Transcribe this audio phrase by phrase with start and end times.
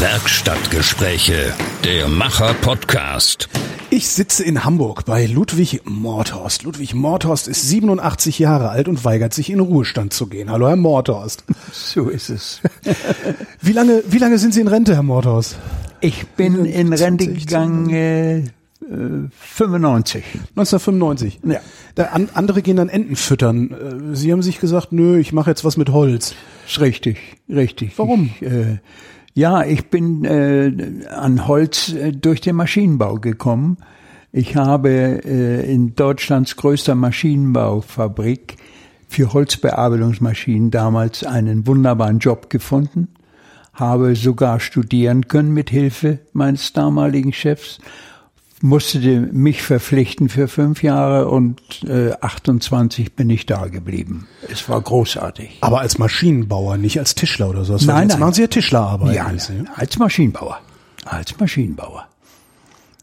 [0.00, 3.48] Werkstattgespräche, der Macher-Podcast.
[3.90, 6.62] Ich sitze in Hamburg bei Ludwig Mordhorst.
[6.62, 10.52] Ludwig Mordhorst ist 87 Jahre alt und weigert sich in Ruhestand zu gehen.
[10.52, 11.42] Hallo, Herr Mordhorst.
[11.72, 12.60] So ist es.
[13.60, 15.58] Wie lange, wie lange sind Sie in Rente, Herr Mordhorst?
[16.00, 18.42] Ich bin in Rente gegangen äh,
[18.86, 20.22] 95.
[20.50, 21.40] 1995.
[21.42, 21.60] Ja.
[21.96, 24.12] Da, an, andere gehen dann Enten füttern.
[24.12, 26.36] Äh, Sie haben sich gesagt, nö, ich mache jetzt was mit Holz.
[26.68, 27.18] Ist richtig,
[27.48, 27.94] richtig.
[27.96, 28.30] Warum?
[28.40, 28.78] Ich, äh,
[29.38, 33.76] ja, ich bin äh, an Holz äh, durch den Maschinenbau gekommen.
[34.32, 34.90] Ich habe
[35.24, 38.56] äh, in Deutschlands größter Maschinenbaufabrik
[39.06, 43.10] für Holzbearbeitungsmaschinen damals einen wunderbaren Job gefunden,
[43.74, 47.78] habe sogar studieren können mit Hilfe meines damaligen Chefs,
[48.60, 54.26] musste mich verpflichten für fünf Jahre und äh, 28 bin ich da geblieben.
[54.50, 55.58] Es war großartig.
[55.60, 57.74] Aber als Maschinenbauer, nicht als Tischler oder so.
[57.74, 58.20] Das Nein, jetzt nein.
[58.20, 59.14] machen Sie ja Tischlerarbeit.
[59.14, 59.64] Ja, alles, ne?
[59.74, 60.60] als Maschinenbauer.
[61.04, 62.06] Als Maschinenbauer.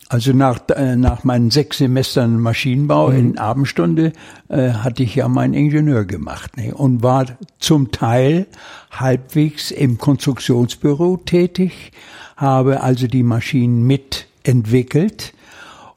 [0.08, 4.14] Also nach, äh, nach meinen sechs Semestern Maschinenbau in Abendstunde
[4.50, 7.26] äh, hatte ich ja meinen Ingenieur gemacht ne, und war
[7.58, 8.46] zum Teil
[8.92, 11.92] halbwegs im Konstruktionsbüro tätig,
[12.38, 15.34] habe also die Maschinen mitentwickelt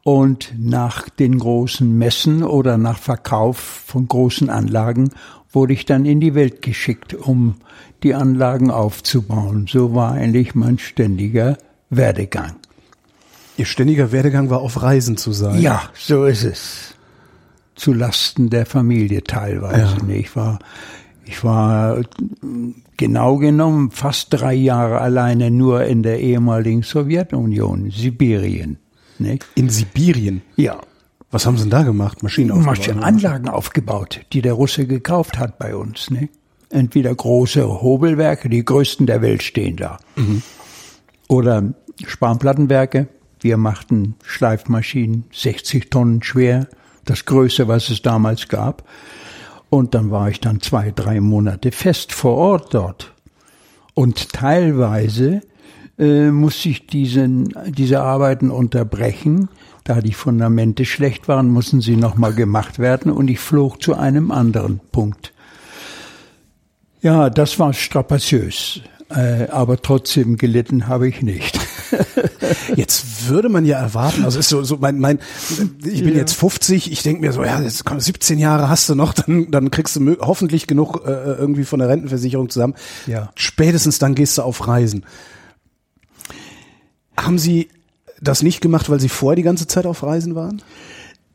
[0.09, 5.11] und nach den großen Messen oder nach Verkauf von großen Anlagen
[5.53, 7.57] wurde ich dann in die Welt geschickt, um
[8.03, 9.67] die Anlagen aufzubauen.
[9.69, 11.59] So war eigentlich mein ständiger
[11.91, 12.57] Werdegang.
[13.59, 15.61] Ihr ständiger Werdegang war auf Reisen zu sein.
[15.61, 16.95] Ja, so ist es.
[17.75, 19.99] Zu Lasten der Familie teilweise.
[20.09, 20.15] Ja.
[20.15, 20.59] Ich war,
[21.27, 22.01] ich war
[22.97, 28.79] genau genommen fast drei Jahre alleine nur in der ehemaligen Sowjetunion, Sibirien.
[29.21, 29.39] Ne?
[29.55, 30.43] In Sibirien.
[30.57, 30.79] Ja.
[31.31, 32.23] Was haben Sie denn da gemacht?
[32.23, 32.79] Maschinen aufgebaut?
[32.79, 36.11] Masch- Anlagen aufgebaut, die der Russe gekauft hat bei uns.
[36.11, 36.29] Ne?
[36.71, 39.99] Entweder große Hobelwerke, die größten der Welt stehen da.
[41.29, 41.75] Oder
[42.07, 43.09] Spanplattenwerke.
[43.41, 46.67] Wir machten Schleifmaschinen, 60 Tonnen schwer,
[47.05, 48.83] das Größte, was es damals gab.
[49.71, 53.13] Und dann war ich dann zwei, drei Monate fest vor Ort dort.
[53.95, 55.41] Und teilweise
[55.99, 59.49] äh, musste ich diesen, diese Arbeiten unterbrechen.
[59.85, 64.31] Da die Fundamente schlecht waren, mussten sie nochmal gemacht werden und ich flog zu einem
[64.31, 65.33] anderen Punkt.
[67.01, 71.59] Ja, das war strapaziös, äh, aber trotzdem gelitten habe ich nicht.
[72.77, 75.19] Jetzt würde man ja erwarten, also ist so, so mein, mein,
[75.85, 78.95] ich bin jetzt 50, ich denke mir so, ja, jetzt komm, 17 Jahre hast du
[78.95, 82.75] noch, dann, dann kriegst du hoffentlich genug äh, irgendwie von der Rentenversicherung zusammen.
[83.07, 83.31] Ja.
[83.35, 85.05] Spätestens dann gehst du auf Reisen.
[87.25, 87.69] Haben Sie
[88.21, 90.63] das nicht gemacht, weil Sie vorher die ganze Zeit auf Reisen waren?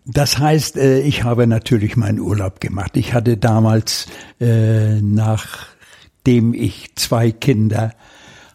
[0.05, 2.97] Das heißt, äh, ich habe natürlich meinen Urlaub gemacht.
[2.97, 4.07] Ich hatte damals,
[4.39, 7.93] äh, nachdem ich zwei Kinder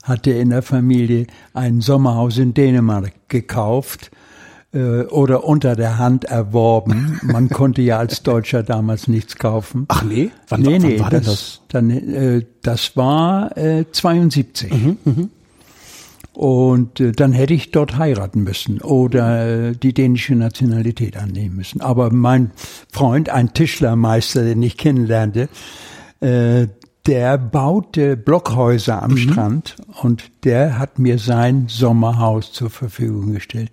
[0.02, 4.10] hatte in der Familie, ein Sommerhaus in Dänemark gekauft
[4.72, 7.18] äh, oder unter der Hand erworben.
[7.22, 9.86] Man konnte ja als Deutscher damals nichts kaufen.
[9.88, 10.30] Ach nee?
[10.48, 11.60] Wann, nee, wann nee, war denn das, das?
[11.68, 14.70] Dann, das war äh, 72.
[14.70, 15.30] Mhm,
[16.38, 21.80] Und äh, dann hätte ich dort heiraten müssen oder äh, die dänische Nationalität annehmen müssen.
[21.80, 22.52] Aber mein
[22.92, 25.48] Freund, ein Tischlermeister, den ich kennenlernte,
[26.20, 26.68] äh,
[27.08, 33.72] der baute Blockhäuser am Strand und der hat mir sein Sommerhaus zur Verfügung gestellt.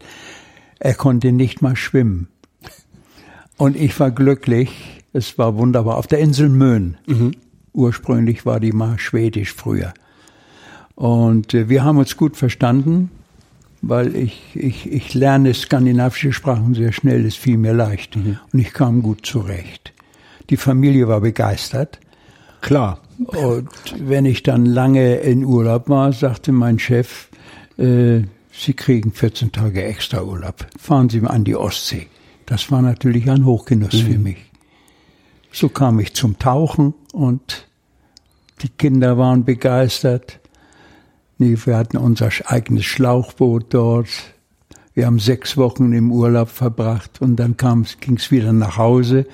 [0.79, 2.29] Er konnte nicht mal schwimmen.
[3.57, 5.03] Und ich war glücklich.
[5.13, 5.97] Es war wunderbar.
[5.97, 6.97] Auf der Insel Möhn.
[7.73, 9.93] Ursprünglich war die mal schwedisch früher.
[10.95, 13.11] Und äh, wir haben uns gut verstanden,
[13.81, 18.15] weil ich, ich, ich lerne skandinavische Sprachen sehr schnell, es fiel mir leicht.
[18.15, 19.93] Und ich kam gut zurecht.
[20.49, 21.99] Die Familie war begeistert.
[22.61, 22.99] Klar.
[23.17, 23.69] Und
[23.99, 27.29] wenn ich dann lange in Urlaub war, sagte mein Chef,
[27.77, 28.21] äh,
[28.57, 30.65] Sie kriegen 14 Tage extra Urlaub.
[30.79, 32.07] Fahren Sie mal an die Ostsee.
[32.45, 34.37] Das war natürlich ein Hochgenuss für mich.
[35.51, 37.67] So kam ich zum Tauchen und
[38.61, 40.39] die Kinder waren begeistert.
[41.37, 44.07] Nee, wir hatten unser eigenes Schlauchboot dort.
[44.93, 47.57] Wir haben sechs Wochen im Urlaub verbracht und dann
[47.99, 49.25] ging es wieder nach Hause.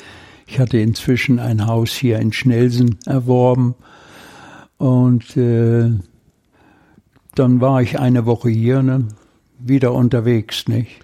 [0.48, 3.76] Ich hatte inzwischen ein Haus hier in Schnelsen erworben
[4.78, 5.92] und äh,
[7.36, 9.14] dann war ich eine Woche hier dann
[9.60, 11.00] wieder unterwegs, nicht?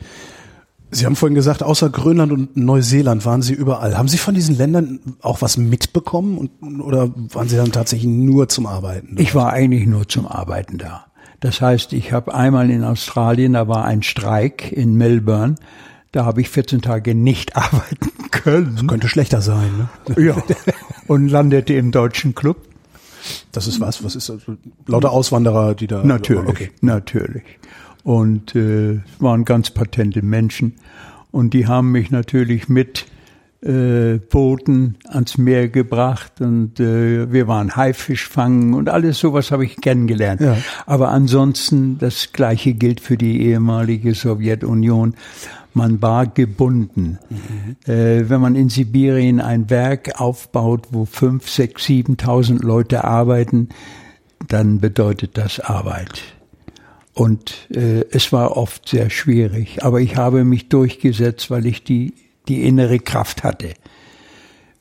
[0.89, 3.97] Sie haben vorhin gesagt, außer Grönland und Neuseeland waren Sie überall.
[3.97, 8.47] Haben Sie von diesen Ländern auch was mitbekommen und, oder waren Sie dann tatsächlich nur
[8.47, 9.15] zum Arbeiten?
[9.19, 11.07] Ich war eigentlich nur zum Arbeiten da.
[11.41, 15.55] Das heißt, ich habe einmal in Australien, da war ein Streik in Melbourne,
[16.11, 18.87] da habe ich 14 Tage nicht arbeiten können.
[18.87, 19.89] Könnte schlechter sein.
[20.07, 20.25] Ne?
[20.25, 20.41] Ja.
[21.07, 22.57] Und landete im deutschen Club.
[23.51, 24.55] Das ist was, was ist also
[24.85, 26.71] lauter Auswanderer, die da Natürlich, okay.
[26.79, 27.43] natürlich.
[28.03, 30.75] Und äh, waren ganz patente Menschen
[31.31, 33.05] und die haben mich natürlich mit
[33.61, 39.65] äh, Booten ans Meer gebracht und äh, wir waren Haifisch fangen und alles sowas habe
[39.65, 40.41] ich kennengelernt.
[40.41, 40.57] Ja.
[40.85, 45.15] Aber ansonsten das gleiche gilt für die ehemalige Sowjetunion.
[45.73, 47.19] Man war gebunden.
[47.85, 53.69] Äh, wenn man in Sibirien ein Werk aufbaut, wo fünf, sechs, siebentausend Leute arbeiten,
[54.47, 56.36] dann bedeutet das Arbeit.
[57.17, 62.13] Und äh, es war oft sehr schwierig, aber ich habe mich durchgesetzt, weil ich die,
[62.47, 63.73] die innere Kraft hatte.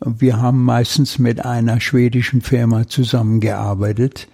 [0.01, 4.29] Und wir haben meistens mit einer schwedischen Firma zusammengearbeitet.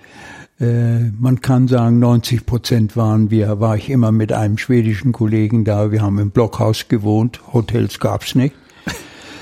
[0.59, 5.65] Äh, man kann sagen, 90 Prozent waren wir, war ich immer mit einem schwedischen Kollegen
[5.65, 5.93] da.
[5.93, 8.57] Wir haben im Blockhaus gewohnt, Hotels gab's nicht.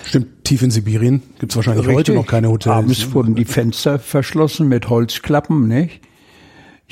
[0.05, 2.15] Stimmt, tief in Sibirien gibt's wahrscheinlich heute Richtig.
[2.15, 2.77] noch keine Hotels.
[2.77, 6.03] Abends wurden die Fenster verschlossen mit Holzklappen, nicht?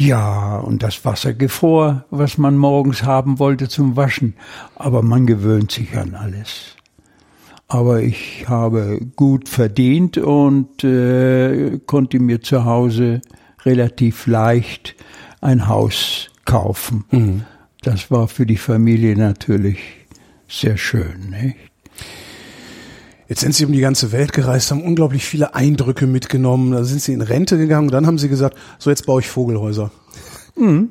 [0.01, 4.35] Ja, und das Wasser gefror, was man morgens haben wollte zum Waschen.
[4.77, 6.77] Aber man gewöhnt sich an alles.
[7.67, 13.23] Aber ich habe gut verdient und äh, konnte mir zu Hause
[13.65, 14.95] relativ leicht
[15.41, 17.05] ein Haus kaufen.
[17.83, 19.81] Das war für die Familie natürlich
[20.47, 21.31] sehr schön.
[21.31, 21.57] Nicht?
[23.29, 26.73] Jetzt sind Sie um die ganze Welt gereist, haben unglaublich viele Eindrücke mitgenommen.
[26.73, 29.29] Da sind Sie in Rente gegangen und dann haben Sie gesagt, so jetzt baue ich
[29.29, 29.91] Vogelhäuser.
[30.57, 30.91] Mhm.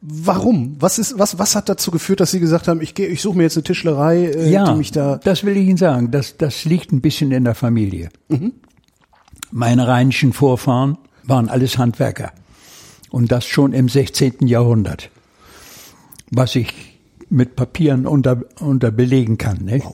[0.00, 0.76] Warum?
[0.78, 3.36] Was ist, was, was hat dazu geführt, dass Sie gesagt haben, ich gehe, ich suche
[3.36, 5.16] mir jetzt eine Tischlerei, äh, ja, die mich da.
[5.16, 6.10] das will ich Ihnen sagen.
[6.10, 8.10] Das, das liegt ein bisschen in der Familie.
[9.50, 12.32] Meine rheinischen Vorfahren waren alles Handwerker.
[13.10, 14.46] Und das schon im 16.
[14.46, 15.10] Jahrhundert.
[16.30, 16.98] Was ich
[17.30, 19.58] mit Papieren unter, unter belegen kann.
[19.58, 19.86] Nicht?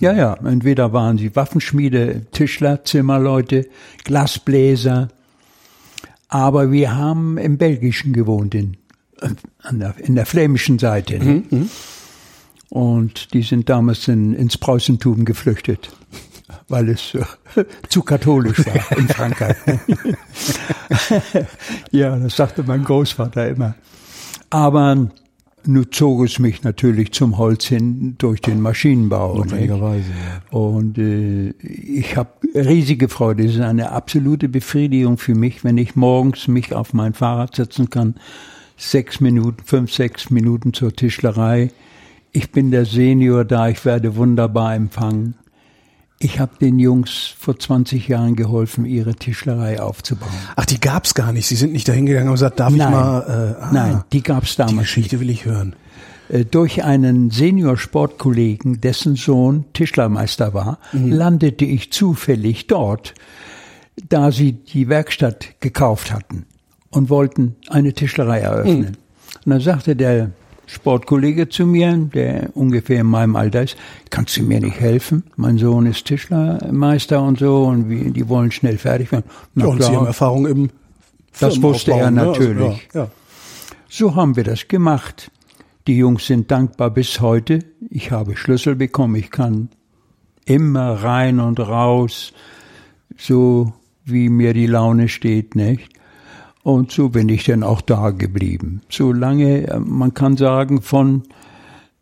[0.00, 0.34] Ja, ja.
[0.44, 3.66] Entweder waren sie Waffenschmiede, Tischler, Zimmerleute,
[4.04, 5.08] Glasbläser.
[6.28, 8.76] Aber wir haben im Belgischen gewohnt, in,
[9.70, 11.18] der, in der flämischen Seite.
[11.18, 11.42] ne?
[12.68, 15.90] Und die sind damals in, ins Preußentum geflüchtet,
[16.68, 17.24] weil es äh,
[17.88, 19.56] zu katholisch war in Frankreich.
[21.92, 23.76] ja, das sagte mein Großvater immer.
[24.50, 25.08] Aber
[25.66, 29.36] nun zog es mich natürlich zum Holz hin durch den Maschinenbau.
[29.36, 30.04] Notwendigerweise,
[30.50, 33.44] Und äh, ich habe riesige Freude.
[33.44, 37.90] Es ist eine absolute Befriedigung für mich, wenn ich morgens mich auf mein Fahrrad setzen
[37.90, 38.14] kann.
[38.76, 41.70] Sechs Minuten, fünf, sechs Minuten zur Tischlerei.
[42.32, 45.34] Ich bin der Senior da, ich werde wunderbar empfangen.
[46.18, 50.30] Ich habe den Jungs vor 20 Jahren geholfen, ihre Tischlerei aufzubauen.
[50.56, 51.46] Ach, die gab's gar nicht.
[51.46, 52.90] Sie sind nicht dahin gegangen und gesagt, darf ich Nein.
[52.90, 54.84] mal, äh, ah, Nein, die gab's die damals nicht.
[54.86, 55.76] Geschichte will ich hören.
[56.28, 63.14] Äh, durch einen Senior-Sportkollegen, dessen Sohn Tischlermeister war, landete ich zufällig dort,
[64.08, 66.46] da sie die Werkstatt gekauft hatten
[66.90, 68.96] und wollten eine Tischlerei eröffnen.
[69.44, 70.30] Und dann sagte der
[70.66, 73.76] Sportkollege zu mir, der ungefähr in meinem Alter ist,
[74.10, 75.22] kannst du mir nicht helfen?
[75.36, 79.24] Mein Sohn ist Tischlermeister und so und wir, die wollen schnell fertig werden.
[79.54, 80.00] Na Ja, und Sie klar.
[80.00, 80.70] haben Erfahrung im
[81.38, 82.48] Das wusste er Firmenaufbau, ne?
[82.48, 82.88] Also, natürlich.
[82.94, 83.10] ja, ja.
[83.88, 85.30] So haben wir das gemacht.
[85.86, 87.60] Die Jungs sind dankbar bis heute.
[87.88, 89.14] Ich habe Schlüssel bekommen.
[89.14, 89.68] Ich kann
[90.44, 92.32] immer rein und raus,
[93.16, 93.72] so
[94.04, 95.90] wie mir die Laune steht, nicht?
[96.66, 98.80] Und so bin ich dann auch da geblieben.
[98.88, 101.22] So lange, äh, man kann sagen, von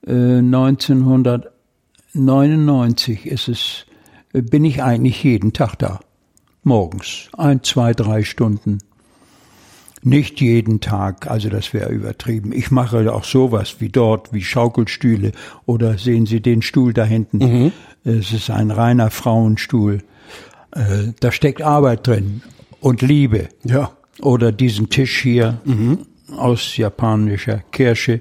[0.06, 3.85] äh, 1999 ist es,
[4.33, 6.00] äh, bin ich eigentlich jeden Tag da.
[6.62, 7.28] Morgens.
[7.37, 8.78] Ein, zwei, drei Stunden.
[10.02, 12.52] Nicht jeden Tag, also das wäre übertrieben.
[12.52, 15.33] Ich mache auch sowas wie dort, wie Schaukelstühle
[15.66, 17.71] oder sehen Sie den Stuhl da hinten.
[18.02, 19.99] Es ist ein reiner Frauenstuhl.
[20.71, 22.40] Äh, Da steckt Arbeit drin
[22.80, 23.50] und Liebe.
[23.64, 23.90] Ja.
[24.21, 25.59] Oder diesen Tisch hier
[26.37, 28.21] aus japanischer Kirsche.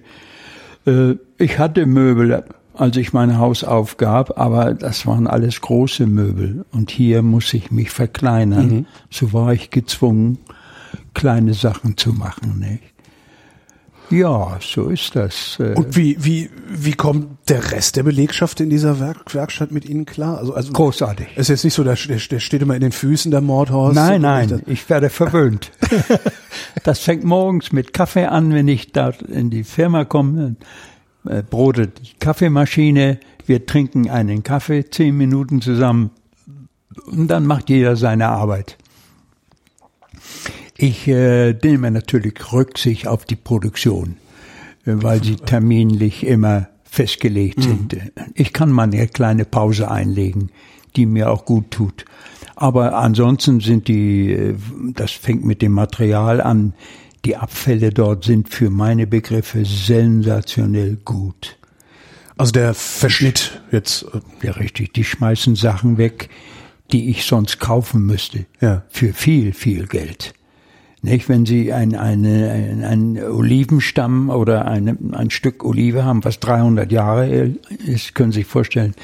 [0.85, 6.65] Äh, Ich hatte Möbel, als ich mein Haus aufgab, aber das waren alles große Möbel.
[6.71, 8.87] Und hier muss ich mich verkleinern.
[9.09, 10.39] So war ich gezwungen,
[11.13, 12.59] kleine Sachen zu machen.
[12.59, 12.92] Nicht?
[14.09, 15.57] Ja, so ist das.
[15.59, 19.85] Äh, Und wie, wie, wie kommt der Rest der Belegschaft in dieser Werk Werkstatt mit
[19.85, 20.37] Ihnen klar?
[20.37, 21.27] Also, also Großartig.
[21.35, 23.95] Es ist jetzt nicht so, der, der, steht immer in den Füßen, der Mordhorst.
[23.95, 25.71] Nein, nein, das- ich werde verwöhnt.
[26.83, 30.57] das fängt morgens mit Kaffee an, wenn ich da in die Firma komme.
[31.25, 36.11] Äh, brotet die Kaffeemaschine, wir trinken einen Kaffee, zehn Minuten zusammen
[37.05, 38.77] und dann macht jeder seine Arbeit.
[40.77, 44.17] Ich äh, nehme natürlich Rücksicht auf die Produktion,
[44.85, 47.97] äh, weil sie terminlich immer festgelegt sind.
[48.35, 50.51] Ich kann mal eine kleine Pause einlegen,
[50.95, 52.05] die mir auch gut tut.
[52.55, 54.55] Aber ansonsten sind die, äh,
[54.93, 56.73] das fängt mit dem Material an,
[57.25, 61.57] die Abfälle dort sind für meine Begriffe sensationell gut.
[62.37, 64.03] Also der Verschnitt jetzt.
[64.13, 64.93] Äh, ja, richtig.
[64.93, 66.29] Die schmeißen Sachen weg,
[66.91, 68.45] die ich sonst kaufen müsste.
[68.59, 68.83] Ja.
[68.89, 70.33] Für viel, viel Geld.
[71.05, 76.39] Nicht, wenn Sie ein, eine, ein, ein Olivenstamm oder eine, ein Stück Olive haben, was
[76.39, 77.51] 300 Jahre
[77.85, 78.95] ist, können Sie sich vorstellen,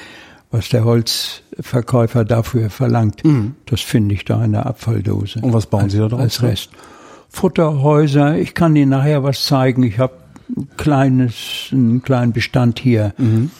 [0.49, 3.25] was der Holzverkäufer dafür verlangt.
[3.25, 3.55] Mhm.
[3.65, 5.41] Das finde ich da in der Abfalldose.
[5.41, 6.21] Und was bauen Sie da drauf?
[6.21, 6.69] Als Rest.
[7.27, 8.37] Futterhäuser.
[8.37, 9.83] Ich kann Ihnen nachher was zeigen.
[9.83, 10.13] Ich habe
[10.55, 13.13] ein kleines, einen kleinen Bestand hier.
[13.17, 13.51] Mhm.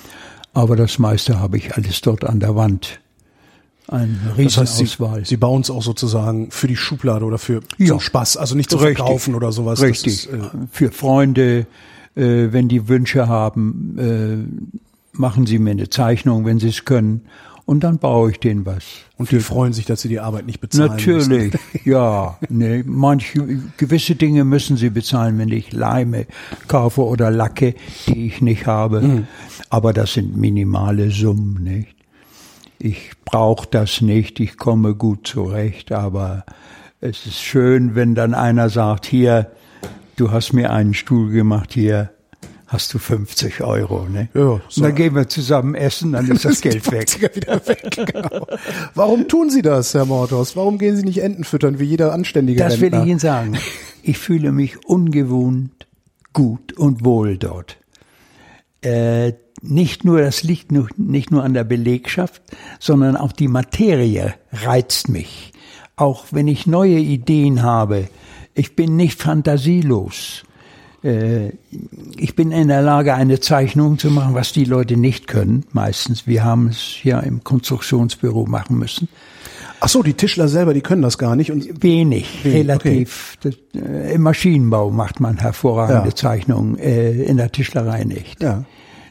[0.53, 3.01] Aber das meiste habe ich alles dort an der Wand.
[3.91, 4.45] Ein Riesenauswahl.
[4.45, 7.87] Das heißt, Sie, Sie bauen es auch sozusagen für die Schublade oder für ja.
[7.87, 8.97] zum Spaß, also nicht zu Richtig.
[8.97, 9.81] verkaufen oder sowas.
[9.81, 10.25] Richtig.
[10.25, 10.39] Ist, äh
[10.71, 11.65] für Freunde,
[12.15, 17.21] äh, wenn die Wünsche haben, äh, machen Sie mir eine Zeichnung, wenn Sie es können.
[17.65, 18.83] Und dann baue ich denen was.
[19.17, 21.59] Und die freuen sich, dass sie die Arbeit nicht bezahlen Natürlich, müssen.
[21.85, 22.35] ja.
[22.49, 23.45] Nee, manche,
[23.77, 26.25] gewisse Dinge müssen sie bezahlen, wenn ich Leime
[26.67, 27.75] kaufe oder Lacke,
[28.07, 29.01] die ich nicht habe.
[29.01, 29.27] Mhm.
[29.69, 31.98] Aber das sind minimale Summen, nicht?
[32.79, 36.45] Ich brauche das nicht, ich komme gut zurecht, aber
[37.01, 39.51] es ist schön, wenn dann einer sagt, hier,
[40.15, 42.11] du hast mir einen Stuhl gemacht, hier,
[42.67, 44.07] hast du 50 Euro.
[44.07, 44.29] Ne?
[44.33, 44.61] Ja, so.
[44.77, 47.35] Und dann gehen wir zusammen essen, dann ist das Geld weg.
[47.35, 48.47] Wieder weg genau.
[48.95, 50.55] Warum tun Sie das, Herr Mordos?
[50.55, 52.99] Warum gehen Sie nicht Enten füttern wie jeder anständige Das Rentner?
[52.99, 53.57] will ich Ihnen sagen.
[54.03, 55.87] Ich fühle mich ungewohnt
[56.31, 57.77] gut und wohl dort.
[58.81, 62.41] Äh, nicht nur, das liegt nicht nur an der Belegschaft,
[62.79, 65.51] sondern auch die Materie reizt mich.
[65.95, 68.07] Auch wenn ich neue Ideen habe,
[68.53, 70.43] ich bin nicht fantasielos.
[71.03, 71.49] Äh,
[72.17, 76.27] ich bin in der Lage, eine Zeichnung zu machen, was die Leute nicht können, meistens.
[76.27, 79.07] Wir haben es ja im Konstruktionsbüro machen müssen.
[79.81, 81.51] Ach so, die Tischler selber, die können das gar nicht.
[81.51, 83.37] Und wenig, wenig relativ.
[83.39, 83.55] Okay.
[83.73, 86.15] Das, äh, Im Maschinenbau macht man hervorragende ja.
[86.15, 88.43] Zeichnungen, äh, in der Tischlerei nicht.
[88.43, 88.65] Ja.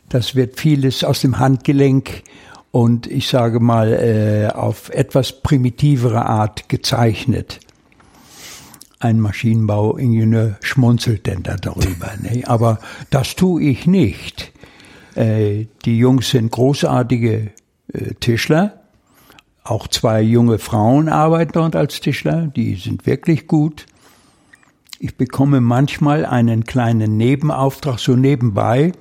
[0.09, 2.23] Das wird vieles aus dem Handgelenk
[2.71, 7.61] und ich sage mal äh, auf etwas primitivere Art gezeichnet
[9.01, 12.09] ein Maschinenbauingenieur schmunzelt denn da darüber.
[12.23, 12.43] Ne?
[12.47, 12.79] Aber
[13.11, 14.53] das tue ich nicht.
[15.15, 17.53] Äh, die Jungs sind großartige
[17.93, 18.81] äh, Tischler.
[19.63, 22.47] Auch zwei junge Frauen arbeiten dort als Tischler.
[22.49, 23.87] Die sind wirklich gut.
[24.99, 28.93] Ich bekomme manchmal einen kleinen Nebenauftrag so nebenbei,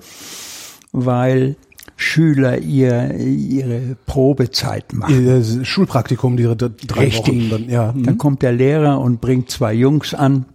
[0.92, 1.56] weil
[1.96, 5.26] Schüler ihr, ihre Probezeit machen.
[5.26, 7.26] Ihr Schulpraktikum, die drei Richtig.
[7.26, 7.50] Wochen.
[7.50, 7.92] Dann, ja.
[7.92, 8.18] dann mhm.
[8.18, 10.46] kommt der Lehrer und bringt zwei Jungs an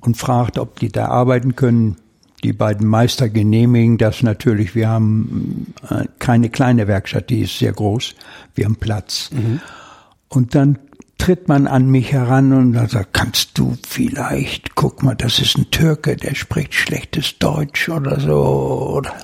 [0.00, 1.96] und fragt, ob die da arbeiten können.
[2.44, 4.74] Die beiden Meister genehmigen das natürlich.
[4.74, 8.14] Wir haben äh, keine kleine Werkstatt, die ist sehr groß.
[8.54, 9.30] Wir haben Platz.
[9.32, 9.60] Mhm.
[10.28, 10.78] Und dann
[11.18, 15.70] tritt man an mich heran und sagt, kannst du vielleicht, guck mal, das ist ein
[15.70, 19.14] Türke, der spricht schlechtes Deutsch oder so, oder,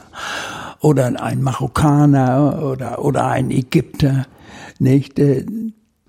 [0.81, 4.27] oder ein Marokkaner oder, oder ein Ägypter,
[4.79, 5.19] nicht?
[5.19, 5.47] Äh,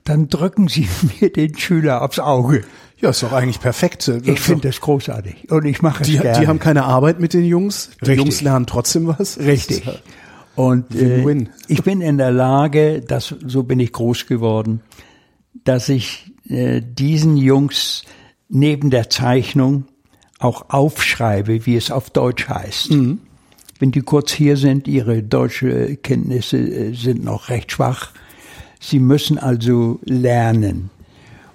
[0.04, 0.88] dann drücken sie
[1.20, 2.64] mir den Schüler aufs Auge.
[2.98, 4.08] Ja, ist doch eigentlich perfekt.
[4.08, 6.40] Das ich finde das großartig und ich mache es die, gerne.
[6.40, 7.90] Die haben keine Arbeit mit den Jungs.
[8.02, 8.18] Die Richtig.
[8.18, 9.38] Jungs lernen trotzdem was.
[9.38, 9.84] Richtig.
[10.56, 14.82] Und äh, ich bin in der Lage, das, so bin ich groß geworden,
[15.66, 18.04] dass ich äh, diesen Jungs
[18.48, 19.86] neben der Zeichnung
[20.40, 22.92] auch aufschreibe, wie es auf Deutsch heißt.
[22.92, 23.20] Mhm
[23.80, 28.12] wenn die kurz hier sind, ihre deutsche Kenntnisse äh, sind noch recht schwach.
[28.80, 30.90] Sie müssen also lernen.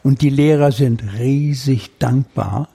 [0.02, 2.68] Und die Lehrer sind riesig dankbar,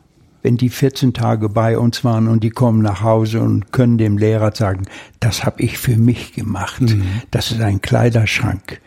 [0.44, 4.18] wenn die 14 Tage bei uns waren und die kommen nach Hause und können dem
[4.18, 4.86] Lehrer sagen,
[5.20, 6.82] das habe ich für mich gemacht.
[6.82, 7.04] Mhm.
[7.32, 8.80] Das ist ein Kleiderschrank.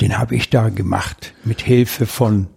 [0.00, 2.48] Den habe ich da gemacht mit Hilfe von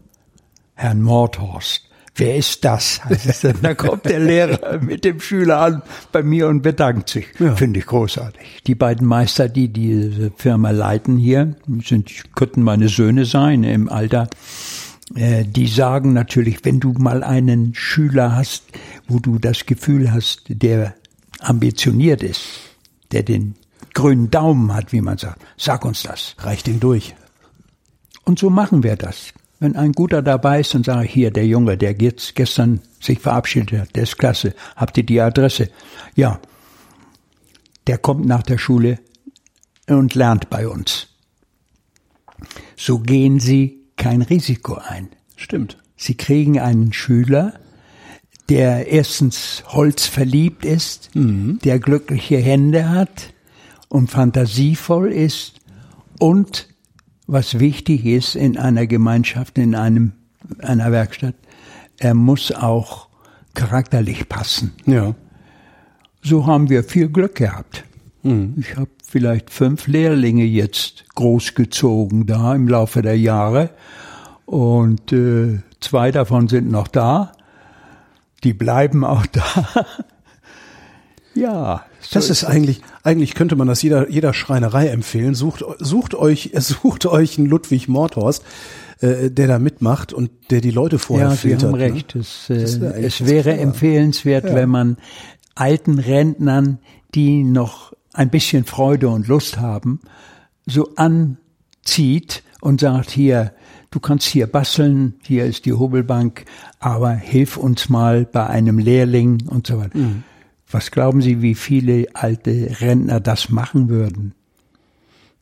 [0.75, 1.90] Herrn Mordhorst
[2.21, 3.01] wer ist das?
[3.03, 7.25] Also, dann kommt der Lehrer mit dem Schüler an bei mir und bedankt sich.
[7.39, 7.55] Ja.
[7.55, 8.61] Finde ich großartig.
[8.67, 14.29] Die beiden Meister, die diese Firma leiten hier, sind, könnten meine Söhne sein im Alter.
[15.15, 18.65] Äh, die sagen natürlich, wenn du mal einen Schüler hast,
[19.07, 20.93] wo du das Gefühl hast, der
[21.39, 22.43] ambitioniert ist,
[23.11, 23.55] der den
[23.95, 26.35] grünen Daumen hat, wie man sagt, sag uns das.
[26.37, 27.15] Reicht ihn durch.
[28.25, 29.33] Und so machen wir das.
[29.61, 33.79] Wenn ein guter dabei ist, sage ich hier, der Junge, der jetzt gestern sich verabschiedet
[33.79, 34.55] hat, der ist klasse.
[34.75, 35.69] Habt ihr die Adresse?
[36.15, 36.39] Ja.
[37.85, 38.97] Der kommt nach der Schule
[39.87, 41.09] und lernt bei uns.
[42.75, 45.09] So gehen Sie kein Risiko ein.
[45.35, 45.77] Stimmt.
[45.95, 47.53] Sie kriegen einen Schüler,
[48.49, 51.59] der erstens Holz verliebt ist, mhm.
[51.63, 53.31] der glückliche Hände hat
[53.89, 55.59] und fantasievoll ist
[56.17, 56.70] und
[57.31, 60.11] was wichtig ist in einer Gemeinschaft, in einem,
[60.59, 61.35] einer Werkstatt.
[61.97, 63.07] Er muss auch
[63.53, 64.73] charakterlich passen.
[64.85, 65.15] Ja.
[66.21, 67.85] So haben wir viel Glück gehabt.
[68.23, 68.55] Mhm.
[68.59, 73.69] Ich habe vielleicht fünf Lehrlinge jetzt großgezogen da im Laufe der Jahre
[74.45, 77.31] und äh, zwei davon sind noch da.
[78.43, 79.85] Die bleiben auch da.
[81.33, 81.85] Ja.
[82.11, 85.33] Das ist eigentlich, eigentlich könnte man das jeder, jeder Schreinerei empfehlen.
[85.35, 88.43] Sucht, sucht euch, sucht euch einen Ludwig Mordhorst,
[88.99, 91.63] äh, der da mitmacht und der die Leute vorher Ja, Sie filtert.
[91.71, 91.93] haben ne?
[91.93, 92.15] recht.
[92.15, 94.55] Es, äh, eigentlich es wäre empfehlenswert, Ja.
[94.55, 94.97] wenn man
[95.55, 96.79] alten Rentnern,
[97.15, 100.01] die noch ein bisschen Freude und Lust haben,
[100.65, 103.53] so anzieht und sagt, hier,
[103.89, 106.45] du kannst hier basteln, hier ist die Hobelbank,
[106.79, 109.97] aber hilf uns mal bei einem Lehrling und so weiter.
[109.97, 110.23] Mhm.
[110.71, 114.33] Was glauben Sie, wie viele alte Rentner das machen würden?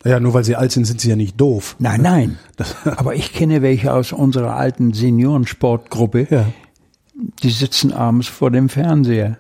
[0.06, 1.76] Ja, nur weil sie alt sind, sind sie ja nicht doof.
[1.80, 2.40] Nein, nein.
[2.86, 6.46] Aber ich kenne welche aus unserer alten Seniorensportgruppe, Ja.
[7.44, 9.38] die sitzen abends vor dem Fernseher.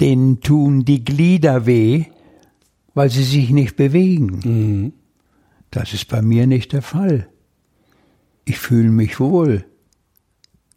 [0.00, 2.04] Denen tun die Glieder weh,
[2.94, 4.40] weil sie sich nicht bewegen.
[4.44, 4.92] Mhm.
[5.70, 7.28] Das ist bei mir nicht der Fall.
[8.46, 9.66] Ich fühle mich wohl.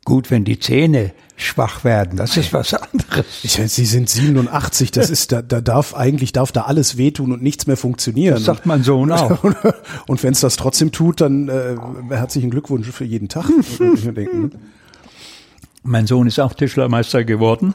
[0.05, 3.25] Gut, wenn die Zähne schwach werden, das ist was anderes.
[3.43, 7.31] Ich meine, sie sind 87, das ist, da, da darf eigentlich, darf da alles wehtun
[7.31, 8.35] und nichts mehr funktionieren.
[8.35, 9.43] Das sagt mein Sohn auch.
[10.07, 11.75] Und, wenn es das trotzdem tut, dann äh,
[12.09, 13.45] herzlichen Glückwunsch für jeden Tag.
[13.79, 14.51] ne?
[15.83, 17.73] Mein Sohn ist auch Tischlermeister geworden.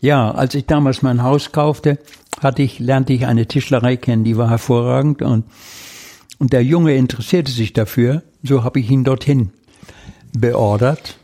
[0.00, 1.98] Ja, als ich damals mein Haus kaufte,
[2.40, 5.44] hatte ich, lernte ich eine Tischlerei kennen, die war hervorragend und,
[6.38, 8.22] und der Junge interessierte sich dafür.
[8.42, 9.52] So habe ich ihn dorthin
[10.32, 11.18] beordert.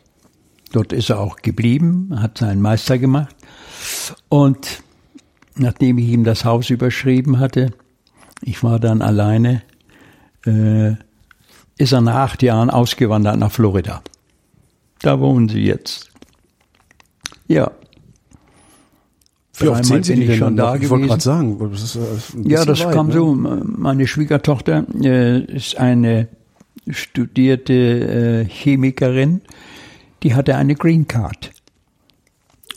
[0.73, 3.35] Dort ist er auch geblieben, hat seinen Meister gemacht.
[4.29, 4.83] Und
[5.57, 7.73] nachdem ich ihm das Haus überschrieben hatte,
[8.43, 9.63] ich war dann alleine,
[10.47, 10.93] äh,
[11.79, 14.03] ist er nach acht Jahren ausgewandert nach Florida.
[15.01, 16.11] Da wohnen sie jetzt.
[17.47, 17.71] Ja.
[19.59, 20.81] Wie oft sehen Sie bin ich schon da noch?
[20.83, 21.59] Ich wollte gerade gewesen.
[21.59, 23.13] sagen, das ist, äh, Ja, das weit, kam ne?
[23.15, 23.35] so.
[23.35, 26.29] Meine Schwiegertochter äh, ist eine
[26.91, 29.43] studierte äh, Chemikerin,
[30.23, 31.51] die hatte eine Green Card.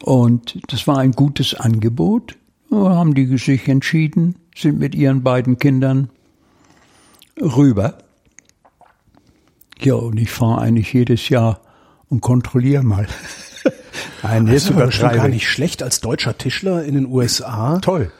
[0.01, 2.37] Und das war ein gutes Angebot.
[2.69, 6.09] Da haben die sich entschieden, sind mit ihren beiden Kindern
[7.39, 7.97] rüber.
[9.79, 11.61] Ja, und ich fahre eigentlich jedes Jahr
[12.07, 13.07] und kontrolliere mal.
[14.23, 17.79] Nein, Das jetzt ist aber bestimmt gar nicht schlecht als deutscher Tischler in den USA.
[17.79, 18.11] Toll.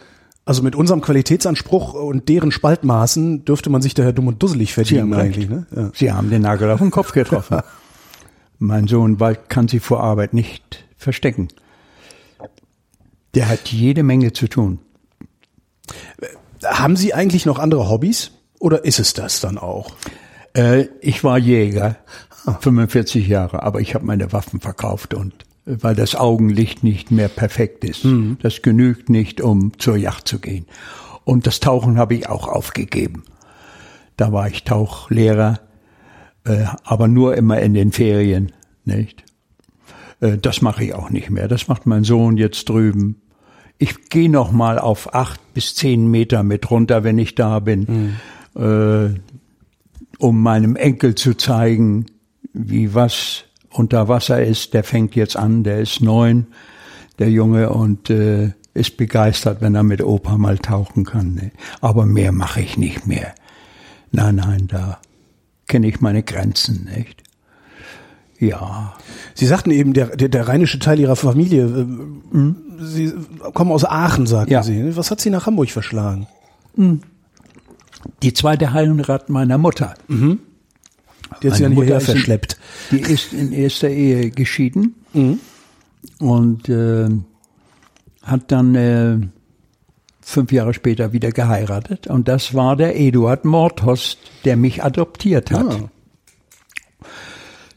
[0.51, 5.13] Also mit unserem Qualitätsanspruch und deren Spaltmaßen dürfte man sich daher dumm und dusselig verdienen
[5.13, 5.47] eigentlich.
[5.47, 5.65] Ne?
[5.73, 5.91] Ja.
[5.93, 7.61] Sie haben den Nagel auf den Kopf getroffen.
[8.59, 11.47] mein Sohn bald kann sie vor Arbeit nicht verstecken.
[13.33, 14.79] Der hat jede Menge zu tun.
[16.65, 19.95] Haben Sie eigentlich noch andere Hobbys oder ist es das dann auch?
[20.51, 21.95] Äh, ich war Jäger,
[22.59, 27.83] 45 Jahre, aber ich habe meine Waffen verkauft und weil das Augenlicht nicht mehr perfekt
[27.83, 28.03] ist.
[28.41, 30.65] Das genügt nicht, um zur Yacht zu gehen.
[31.23, 33.23] Und das Tauchen habe ich auch aufgegeben.
[34.17, 35.59] Da war ich Tauchlehrer,
[36.43, 38.51] äh, aber nur immer in den Ferien,
[38.85, 39.23] nicht?
[40.19, 41.47] Äh, das mache ich auch nicht mehr.
[41.47, 43.21] Das macht mein Sohn jetzt drüben.
[43.77, 48.15] Ich gehe noch mal auf acht bis zehn Meter mit runter, wenn ich da bin,
[48.55, 49.09] äh,
[50.19, 52.05] um meinem Enkel zu zeigen,
[52.53, 54.73] wie was unter Wasser ist.
[54.73, 56.47] Der fängt jetzt an, der ist neun,
[57.19, 61.33] der Junge, und äh, ist begeistert, wenn er mit Opa mal tauchen kann.
[61.35, 61.51] Ne?
[61.81, 63.33] Aber mehr mache ich nicht mehr.
[64.11, 64.99] Nein, nein, da
[65.67, 67.23] kenne ich meine Grenzen, nicht?
[68.39, 68.95] Ja,
[69.35, 72.53] Sie sagten eben, der, der, der rheinische Teil Ihrer Familie, äh,
[72.83, 73.13] Sie
[73.53, 74.63] kommen aus Aachen, sagten Ja.
[74.63, 74.95] Sie.
[74.97, 76.27] Was hat Sie nach Hamburg verschlagen?
[78.23, 79.93] die zweite Heirat meiner Mutter.
[81.41, 82.57] Die hat Sie Meine hierher ist in- verschleppt.
[82.91, 84.95] Die ist in erster Ehe geschieden
[86.19, 87.09] und äh,
[88.23, 89.17] hat dann äh,
[90.21, 92.07] fünf Jahre später wieder geheiratet.
[92.07, 95.65] Und das war der Eduard Mordhorst, der mich adoptiert hat.
[95.67, 95.89] Ah.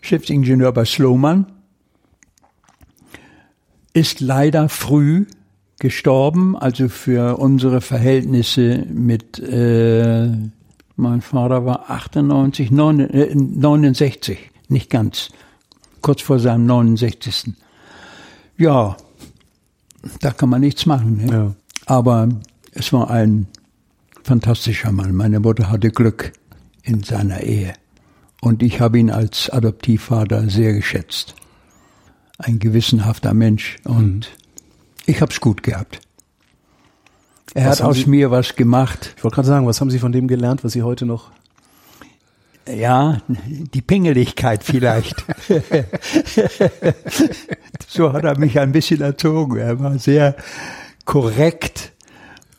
[0.01, 1.47] Schiffsingenieur bei Sloman,
[3.95, 5.25] ist leider früh
[5.79, 10.31] gestorben, also für unsere Verhältnisse mit, äh,
[10.97, 15.31] mein Vater war 98, 9, äh, 69, nicht ganz,
[16.01, 17.55] kurz vor seinem 69.
[18.57, 18.97] Ja,
[20.21, 21.25] da kann man nichts machen.
[21.25, 21.33] Ne?
[21.33, 21.55] Ja.
[21.87, 22.29] Aber
[22.73, 23.47] es war ein
[24.23, 25.15] fantastischer Mann.
[25.15, 26.33] Meine Mutter hatte Glück
[26.83, 27.75] in seiner Ehe.
[28.41, 31.35] Und ich habe ihn als Adoptivvater sehr geschätzt.
[32.39, 33.79] Ein gewissenhafter Mensch.
[33.85, 34.31] Und
[35.07, 36.01] ich habe es gut gehabt.
[37.55, 39.15] Er Was hat aus Sie- mir was gemacht.
[39.17, 41.31] Ich wollte gerade sagen, was haben Sie von dem gelernt, was Sie heute noch?
[42.67, 45.25] Ja, die Pingeligkeit vielleicht.
[47.89, 49.57] so hat er mich ein bisschen erzogen.
[49.59, 50.35] Er war sehr
[51.05, 51.93] korrekt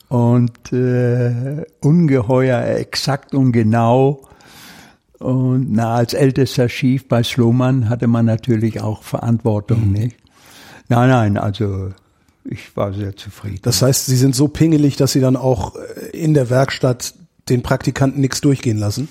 [0.08, 4.22] und äh, ungeheuer exakt und genau.
[5.18, 10.16] Und na, als ältester Schief bei Sloman hatte man natürlich auch Verantwortung, nicht?
[10.88, 11.90] Nein, nein, also
[12.48, 13.60] ich war sehr zufrieden.
[13.62, 17.14] Das heißt, Sie sind so pingelig, dass Sie dann auch äh, in der Werkstatt
[17.48, 19.08] den Praktikanten nichts durchgehen lassen?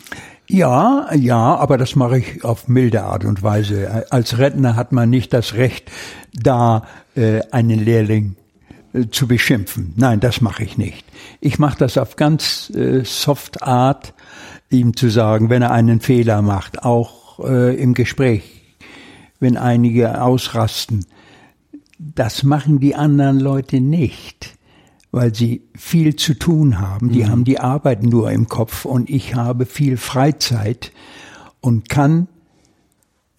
[0.48, 4.06] Ja, ja, aber das mache ich auf milde Art und Weise.
[4.12, 5.90] Als Rentner hat man nicht das Recht,
[6.34, 6.84] da
[7.16, 8.36] äh, einen Lehrling
[8.94, 9.94] äh, zu beschimpfen.
[9.96, 11.04] Nein, das mache ich nicht.
[11.42, 14.14] Ich mache das auf ganz äh, soft Art,
[14.70, 18.44] ihm zu sagen, wenn er einen Fehler macht, auch äh, im Gespräch,
[19.40, 21.06] wenn einige ausrasten.
[21.98, 24.56] Das machen die anderen Leute nicht
[25.16, 27.10] weil sie viel zu tun haben.
[27.10, 30.92] Die haben die Arbeit nur im Kopf und ich habe viel Freizeit
[31.62, 32.28] und kann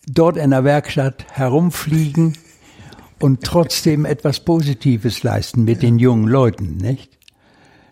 [0.06, 2.32] dort in der Werkstatt herumfliegen
[3.20, 7.18] und trotzdem etwas Positives leisten mit den jungen Leuten, nicht?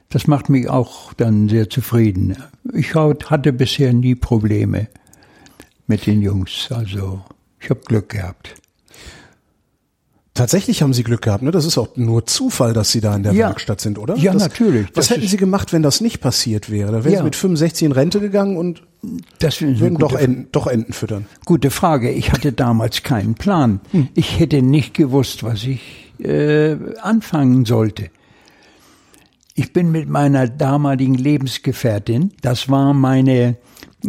[0.09, 2.39] Das macht mich auch dann sehr zufrieden.
[2.73, 4.89] Ich hatte bisher nie Probleme
[5.87, 7.21] mit den Jungs, also
[7.61, 8.55] ich habe Glück gehabt.
[10.35, 11.53] Tatsächlich haben Sie Glück gehabt, ne?
[11.53, 13.49] Das ist auch nur Zufall, dass Sie da in der Ja.
[13.49, 14.17] Werkstatt sind, oder?
[14.17, 14.89] Ja, das, natürlich.
[14.95, 16.91] Was hätten Sie gemacht, wenn das nicht passiert wäre?
[16.91, 17.19] Da wären Ja.
[17.21, 18.83] Sie mit 65 in Rente gegangen und
[19.39, 21.27] Das würden doch Enten, doch Enten füttern.
[21.45, 22.11] Gute Frage.
[22.11, 23.81] Ich hatte damals keinen Plan.
[24.15, 28.11] Ich hätte nicht gewusst, was ich äh, anfangen sollte.
[29.55, 33.57] Ich bin mit meiner damaligen Lebensgefährtin, das war meine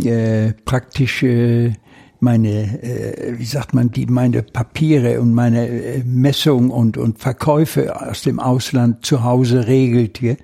[0.04, 1.74] äh, praktische,
[2.22, 8.10] meine, äh, wie sagt man, die meine Papiere und meine äh, Messung und und Verkäufe
[8.10, 10.38] aus dem Ausland zu Hause regelte.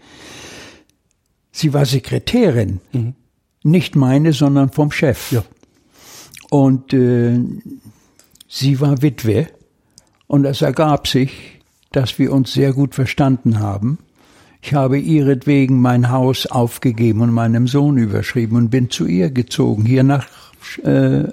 [1.52, 2.80] Sie war Sekretärin,
[3.64, 5.32] nicht meine, sondern vom Chef.
[5.32, 5.44] Ja.
[6.50, 7.40] Und äh,
[8.48, 9.48] sie war Witwe
[10.28, 14.00] und es ergab sich, dass wir uns sehr gut verstanden haben.
[14.62, 19.86] Ich habe ihretwegen mein Haus aufgegeben und meinem Sohn überschrieben und bin zu ihr gezogen,
[19.86, 20.28] hier nach
[20.84, 21.24] äh,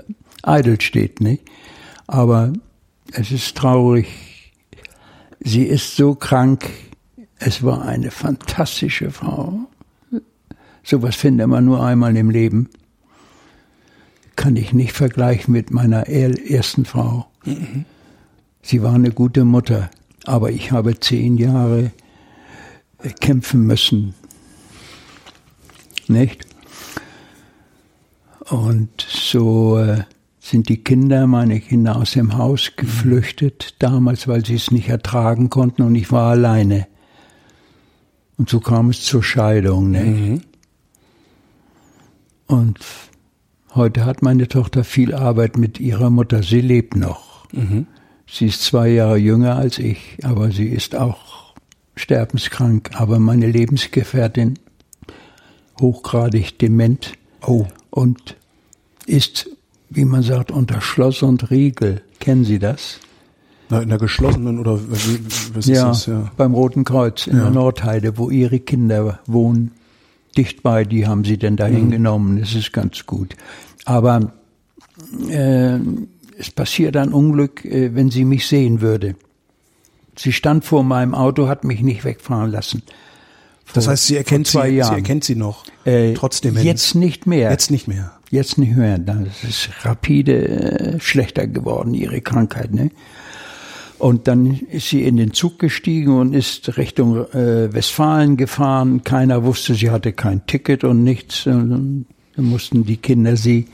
[0.43, 1.21] Eidelstedt.
[1.21, 1.43] Nicht?
[2.07, 2.53] Aber
[3.13, 4.53] es ist traurig.
[5.41, 6.69] Sie ist so krank.
[7.39, 9.61] Es war eine fantastische Frau.
[10.83, 12.69] Sowas findet man nur einmal im Leben
[14.39, 17.27] kann ich nicht vergleichen mit meiner er- ersten Frau.
[18.63, 19.91] Sie war eine gute Mutter,
[20.27, 21.91] aber ich habe zehn Jahre
[23.21, 24.15] kämpfen müssen.
[26.07, 26.47] Nicht?
[28.49, 30.05] Und so äh,
[30.51, 35.51] sind die Kinder, meine Kinder, aus dem Haus geflüchtet, damals, weil sie es nicht ertragen
[35.51, 36.87] konnten und ich war alleine.
[38.37, 39.91] Und so kam es zur Scheidung.
[39.91, 40.47] Nicht?
[42.47, 42.79] Und
[43.75, 46.43] Heute hat meine Tochter viel Arbeit mit ihrer Mutter.
[46.43, 47.47] Sie lebt noch.
[48.27, 51.55] Sie ist zwei Jahre jünger als ich, aber sie ist auch
[51.95, 52.91] sterbenskrank.
[52.95, 54.59] Aber meine Lebensgefährtin
[55.81, 57.13] hochgradig dement
[57.47, 57.67] Oh.
[57.91, 58.37] und
[59.07, 59.51] ist,
[59.91, 62.03] wie man sagt, unter Schloss und Riegel.
[62.21, 63.01] Kennen Sie das?
[63.71, 65.19] Na, in der geschlossenen oder wie,
[65.55, 66.07] was ist das?
[66.07, 66.31] Ja.
[66.37, 67.45] beim Roten Kreuz in Ja.
[67.45, 69.73] der Nordheide, wo ihre Kinder wohnen.
[70.37, 71.91] Dicht bei, die haben sie denn dahin Mhm.
[71.91, 72.41] genommen.
[72.41, 73.35] Das ist ganz gut.
[73.85, 74.33] Aber
[75.29, 75.79] äh,
[76.39, 79.17] es passiert ein Unglück, äh, wenn sie mich sehen würde.
[80.17, 82.83] Sie stand vor meinem Auto, hat mich nicht wegfahren lassen.
[83.75, 85.65] Das heißt, sie erkennt sie, sie erkennt sie noch.
[85.85, 86.57] Äh, Trotzdem.
[86.57, 87.51] Jetzt nicht mehr.
[87.51, 88.13] Jetzt nicht mehr.
[88.31, 88.99] Jetzt nicht mehr.
[88.99, 92.73] Das ist rapide äh, schlechter geworden, ihre Krankheit.
[92.73, 92.91] Ne?
[93.99, 99.03] Und dann ist sie in den Zug gestiegen und ist Richtung äh, Westfalen gefahren.
[99.03, 101.47] Keiner wusste, sie hatte kein Ticket und nichts.
[101.47, 103.67] Und dann mussten die Kinder sie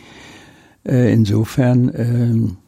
[0.87, 2.63] äh, insofern, äh,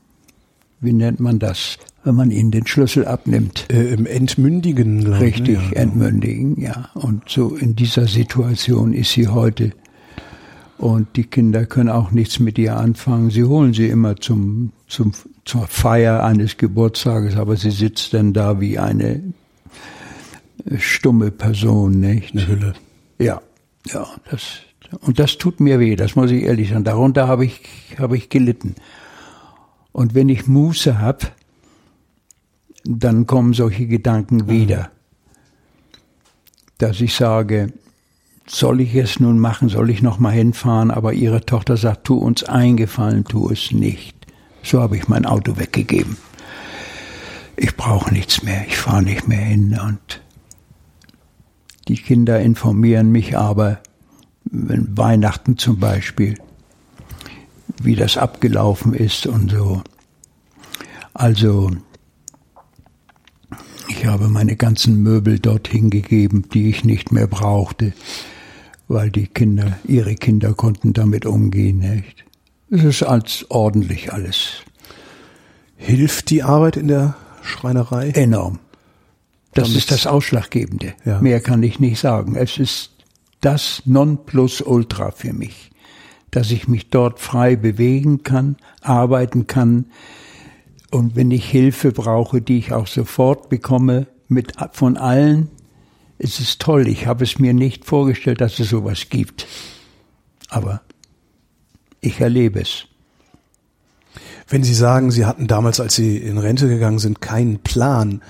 [0.81, 3.67] wie nennt man das, wenn man ihnen den Schlüssel abnimmt.
[3.71, 5.35] Äh, Im Entmündigen, glaube ich.
[5.35, 5.71] Richtig, ne?
[5.75, 5.81] ja.
[5.83, 6.91] entmündigen, ja.
[6.95, 9.73] Und so in dieser Situation ist sie heute.
[10.79, 13.31] Und die Kinder können auch nichts mit ihr anfangen.
[13.31, 15.13] Sie holen sie immer zum, zum,
[15.45, 19.23] zur Feier eines Geburtstages, aber sie sitzt dann da wie eine
[20.67, 22.33] äh, stumme Person, nicht?
[22.33, 22.73] Eine Hülle.
[23.19, 23.41] Ja,
[23.87, 24.59] ja, das,
[25.01, 26.85] und das tut mir weh, das muss ich ehrlich sagen.
[26.85, 27.63] Darunter habe ich,
[27.99, 28.75] habe ich gelitten.
[29.97, 31.33] Und wenn ich Muße hab,
[32.85, 34.91] dann kommen solche Gedanken wieder.
[36.77, 37.73] Dass ich sage,
[38.47, 40.91] soll ich es nun machen, soll ich noch mal hinfahren?
[40.91, 44.15] Aber ihre Tochter sagt, tu uns eingefallen, tu es nicht.
[44.63, 46.19] So habe ich mein Auto weggegeben.
[47.57, 50.21] Ich brauche nichts mehr, ich fahre nicht mehr hin und
[51.89, 53.79] Die Kinder informieren mich aber,
[54.45, 56.37] wenn Weihnachten zum Beispiel,
[57.83, 59.83] wie das abgelaufen ist und so.
[61.15, 61.71] Also,
[63.89, 67.93] ich habe meine ganzen Möbel dorthin gegeben, die ich nicht mehr brauchte,
[68.89, 72.25] weil die Kinder, ihre Kinder konnten damit umgehen, nicht?
[72.71, 74.63] Es ist als ordentlich alles.
[75.77, 78.11] Hilft die Arbeit in der Schreinerei?
[78.11, 78.59] Enorm.
[79.55, 80.95] Das Damit- ist das Ausschlaggebende.
[81.05, 81.21] Ja.
[81.21, 82.35] Mehr kann ich nicht sagen.
[82.35, 82.91] Es ist
[83.41, 85.71] das Nonplusultra für mich,
[86.31, 89.87] dass ich mich dort frei bewegen kann, arbeiten kann
[90.91, 95.49] und wenn ich Hilfe brauche, die ich auch sofort bekomme, mit von allen,
[96.19, 96.89] es ist toll.
[96.89, 99.47] Ich habe es mir nicht vorgestellt, dass es sowas gibt.
[100.49, 100.81] Aber
[102.01, 102.87] ich erlebe es.
[104.49, 108.23] Wenn Sie sagen, Sie hatten damals, als Sie in Rente gegangen sind, keinen Plan,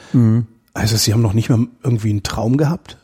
[0.76, 2.96] heißt das, Sie haben noch nicht mal irgendwie einen Traum gehabt?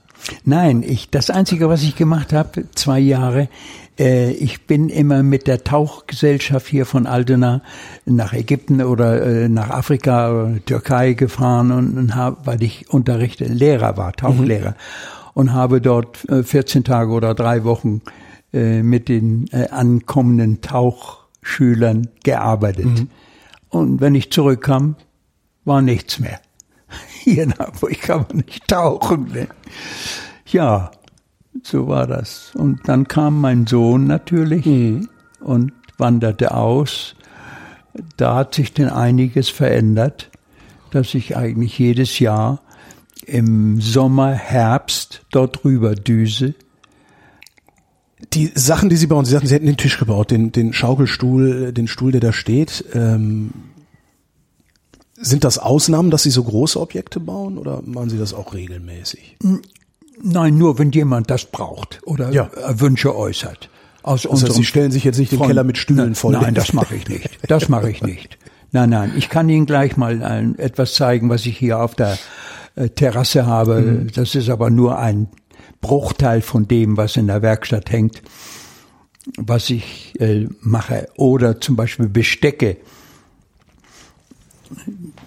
[0.45, 3.49] Nein, ich, das Einzige, was ich gemacht habe, zwei Jahre,
[3.99, 7.63] ich bin immer mit der Tauchgesellschaft hier von Altona
[8.07, 14.13] nach Ägypten oder äh, nach Afrika Türkei gefahren und, habe, weil ich unterrichte, Lehrer war,
[14.13, 14.75] Tauchlehrer
[15.35, 18.03] und habe dort äh, 14 Tage oder drei Wochen
[18.53, 23.07] äh, mit den äh, ankommenden Tauchschülern gearbeitet.
[23.69, 24.97] Und wenn ich zurückkam,
[25.65, 26.41] war nichts mehr.
[27.23, 29.33] Hier in Hamburg kann man nicht tauchen.
[29.33, 29.49] Ne?
[30.47, 30.91] Ja,
[31.63, 32.53] so war das.
[32.55, 34.67] Und dann kam mein Sohn natürlich
[35.41, 37.15] und wanderte aus.
[38.17, 40.31] Da hat sich denn einiges verändert,
[40.91, 42.61] dass ich eigentlich jedes Jahr
[43.27, 46.55] im Sommer, Herbst dort rüber düse.
[48.35, 51.73] Die Sachen, die Sie bauen, Sie sagten, Sie hätten den Tisch gebaut, den, den Schaukelstuhl,
[51.73, 52.85] den Stuhl, der da steht.
[52.95, 53.51] Ähm,
[55.15, 59.37] sind das Ausnahmen, dass Sie so große Objekte bauen oder machen Sie das auch regelmäßig?
[60.21, 62.51] Nein, nur wenn jemand das braucht oder Ja.
[62.69, 63.69] Wünsche äußert.
[64.03, 66.33] Aus unserem Sie stellen sich jetzt nicht den Von- Keller mit Stühlen nein, voll.
[66.33, 67.31] Nein, das mache ich nicht.
[67.49, 68.37] Das mache ich nicht.
[68.73, 69.13] Nein, nein.
[69.17, 72.19] Ich kann Ihnen gleich mal ein, etwas zeigen, was ich hier auf der
[72.75, 73.81] äh, Terrasse habe.
[73.81, 74.13] Mhm.
[74.13, 75.29] Das ist aber nur ein
[75.81, 78.23] Bruchteil von dem, was in der Werkstatt hängt,
[79.37, 81.09] was ich äh, mache.
[81.17, 82.79] Oder zum Beispiel Bestecke.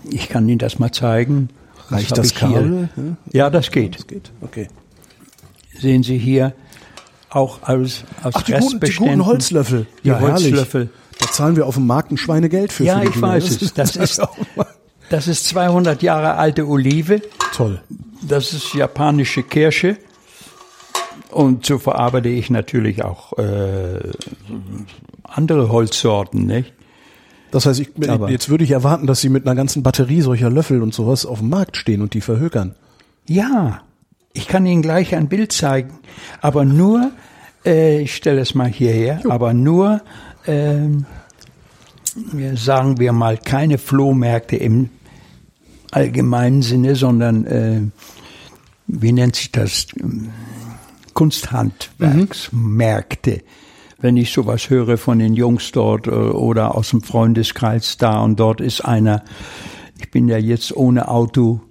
[0.10, 1.50] Ich kann Ihnen das mal zeigen.
[1.90, 2.48] Reicht das ich hier.
[2.50, 2.90] Kabel?
[3.32, 3.96] Ja, das geht.
[3.96, 4.32] Das geht.
[4.42, 4.68] Okay.
[5.78, 6.54] Sehen Sie hier
[7.30, 9.88] auch aus, aus Ach, die guten, die guten Holzlöffel.
[10.04, 10.46] Die herrlich.
[10.46, 10.90] Holzlöffel.
[11.20, 12.86] Da zahlen wir auf dem Markt ein Schweinegeld für.
[12.86, 13.74] Ja, für ich weiß es.
[13.76, 14.22] Das ist,
[15.10, 17.22] das ist 200 Jahre alte Olive.
[17.54, 17.82] toll.
[18.22, 19.98] Das ist japanische Kirsche.
[21.30, 24.00] Und so verarbeite ich natürlich auch äh,
[25.24, 26.74] andere Holzsorten, nicht?
[27.52, 30.50] Das heißt, ich, Aber- jetzt würde ich erwarten, dass Sie mit einer ganzen Batterie solcher
[30.50, 32.76] Löffel und sowas auf dem Markt stehen und die verhökern.
[33.28, 33.82] Ja,
[34.34, 36.00] ich kann Ihnen gleich ein Bild zeigen,
[36.42, 37.12] aber nur,
[37.66, 40.02] äh, ich stelle es mal hierher, aber nur,
[40.46, 41.06] ähm,
[42.56, 44.90] sagen wir mal, keine Flohmärkte im
[45.92, 47.82] allgemeinen Sinne, sondern, äh,
[48.88, 49.88] wie nennt sich das,
[51.14, 53.42] Kunsthandwerksmärkte.
[53.98, 58.40] Wenn ich sowas höre von den Jungs dort äh, oder aus dem Freundeskreis da und
[58.40, 59.24] dort ist einer,
[60.00, 61.62] ich bin ja jetzt ohne Auto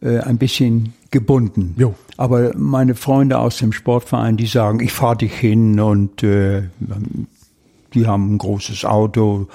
[0.00, 1.74] äh, ein bisschen gebunden.
[1.76, 1.94] Jo.
[2.16, 6.62] Aber meine Freunde aus dem Sportverein, die sagen, ich fahre dich hin und äh,
[7.94, 9.48] die haben ein großes Auto,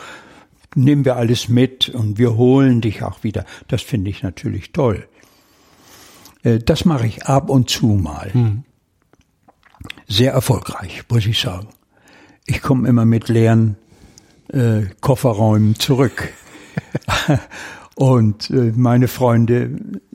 [0.75, 3.45] nehmen wir alles mit und wir holen dich auch wieder.
[3.67, 5.07] Das finde ich natürlich toll.
[6.43, 8.31] Äh, Das mache ich ab und zu mal.
[10.07, 11.67] Sehr erfolgreich, muss ich sagen.
[12.47, 13.75] Ich komme immer mit leeren
[14.51, 16.29] äh, Kofferräumen zurück.
[17.95, 19.71] und äh, meine Freunde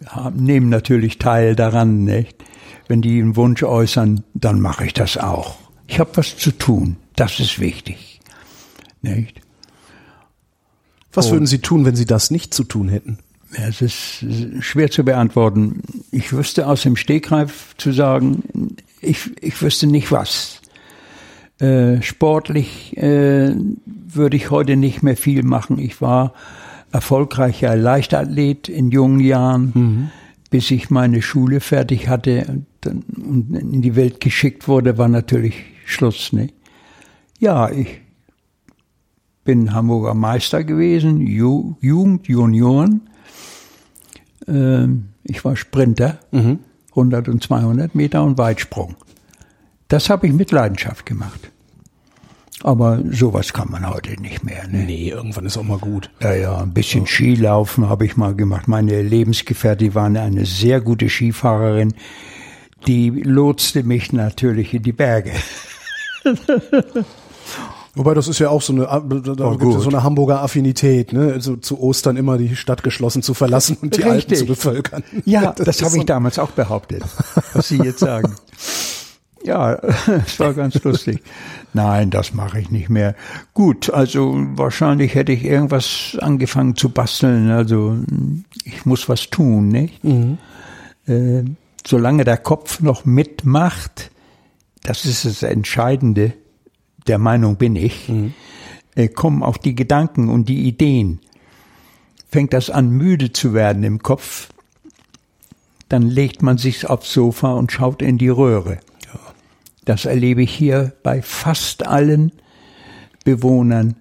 [0.07, 2.42] haben, nehmen natürlich teil daran, nicht?
[2.88, 5.59] Wenn die einen Wunsch äußern, dann mache ich das auch.
[5.87, 6.97] Ich habe was zu tun.
[7.16, 8.21] Das ist wichtig.
[9.03, 9.40] Nicht?
[11.12, 11.33] Was Oh.
[11.33, 13.18] würden Sie tun, wenn Sie das nicht zu tun hätten?
[13.55, 14.25] Es ist
[14.61, 15.83] schwer zu beantworten.
[16.11, 18.42] Ich wüsste aus dem Stegreif zu sagen,
[19.03, 20.62] ich, ich wüsste nicht was.
[21.62, 23.55] Äh, sportlich äh,
[23.87, 25.79] würde ich heute nicht mehr viel machen.
[25.79, 26.33] Ich war
[26.90, 30.11] erfolgreicher Leichtathlet in jungen Jahren,
[30.51, 35.09] bis ich meine Schule fertig hatte und, dann- und in die Welt geschickt wurde, war
[35.09, 35.55] natürlich
[35.87, 36.33] Schluss.
[36.33, 36.48] Ne?
[37.38, 38.01] Ja, ich
[39.44, 43.03] bin Hamburger Meister gewesen, Ju Jugend, Junioren.
[44.48, 46.18] Ähm, ich war Sprinter,
[46.90, 48.96] 100 und 200 Meter und Weitsprung.
[49.88, 51.52] Das habe ich mit Leidenschaft gemacht.
[52.62, 54.68] Aber sowas kann man heute nicht mehr.
[54.68, 54.85] Ne?
[54.85, 56.11] Nee, irgendwann ist auch mal gut.
[56.20, 58.68] Ja, ja, ein bisschen Skilaufen habe ich mal gemacht.
[58.68, 61.94] Meine Lebensgefährtin war eine sehr gute Skifahrerin.
[62.87, 65.33] die lotste mich natürlich in die Berge.
[67.94, 71.12] Wobei das ist ja auch so eine, da Oh, gibt es so eine Hamburger Affinität,
[71.12, 71.31] ne?
[71.35, 74.38] Also zu Ostern immer die Stadt geschlossen zu verlassen und die Alpen Richtig.
[74.38, 75.03] zu bevölkern.
[75.27, 77.03] Ja, das, ist habe so- ich damals auch behauptet,
[77.53, 78.35] was Sie jetzt sagen.
[79.45, 79.75] Ja,
[80.27, 81.23] es war ganz lustig.
[81.75, 83.15] Nein, das mache ich nicht mehr.
[83.55, 87.51] Gut, also wahrscheinlich hätte ich irgendwas angefangen zu basteln.
[87.51, 87.97] Also
[88.65, 90.05] ich muss was tun, nicht?
[91.07, 91.45] Äh,
[91.87, 94.11] solange der Kopf noch mitmacht,
[94.83, 96.35] das ist das Entscheidende,
[97.07, 98.11] der Meinung bin ich,
[98.95, 101.21] äh, kommen auch die Gedanken und die Ideen.
[102.31, 104.49] Fängt das an, müde zu werden im Kopf,
[105.89, 108.79] dann legt man sich aufs Sofa und schaut in die Röhre.
[109.85, 112.33] Das erlebe ich hier bei fast allen
[113.25, 113.97] Bewohnern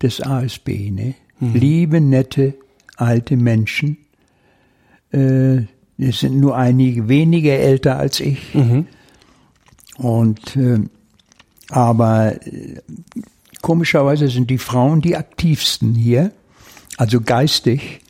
[0.00, 0.90] des ASB.
[0.90, 1.14] Ne?
[1.54, 2.54] Liebe, nette,
[2.96, 3.98] alte Menschen.
[5.12, 5.62] Äh,
[5.98, 8.54] es sind nur einige wenige älter als ich.
[9.96, 10.80] Und äh,
[11.68, 12.80] aber äh,
[13.62, 16.32] komischerweise sind die Frauen die aktivsten hier,
[16.96, 18.00] also geistig.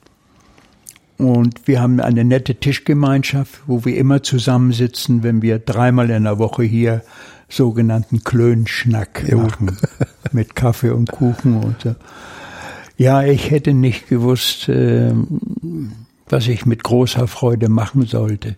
[1.19, 6.39] Und wir haben eine nette Tischgemeinschaft, wo wir immer zusammensitzen, wenn wir dreimal in der
[6.39, 7.03] Woche hier
[7.49, 9.77] sogenannten Klönschnack machen.
[10.33, 11.95] Mit Kaffee und Kuchen und so.
[12.97, 15.13] Ja, ich hätte nicht gewusst, äh,
[16.29, 18.57] was ich mit großer Freude machen sollte,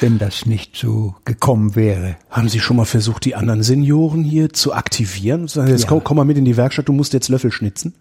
[0.00, 2.16] wenn das nicht so gekommen wäre.
[2.30, 5.42] Haben Sie schon mal versucht, die anderen Senioren hier zu aktivieren?
[5.42, 5.88] Jetzt Ja.
[5.88, 7.94] komm, komm mal mit in die Werkstatt, du musst jetzt Löffel schnitzen.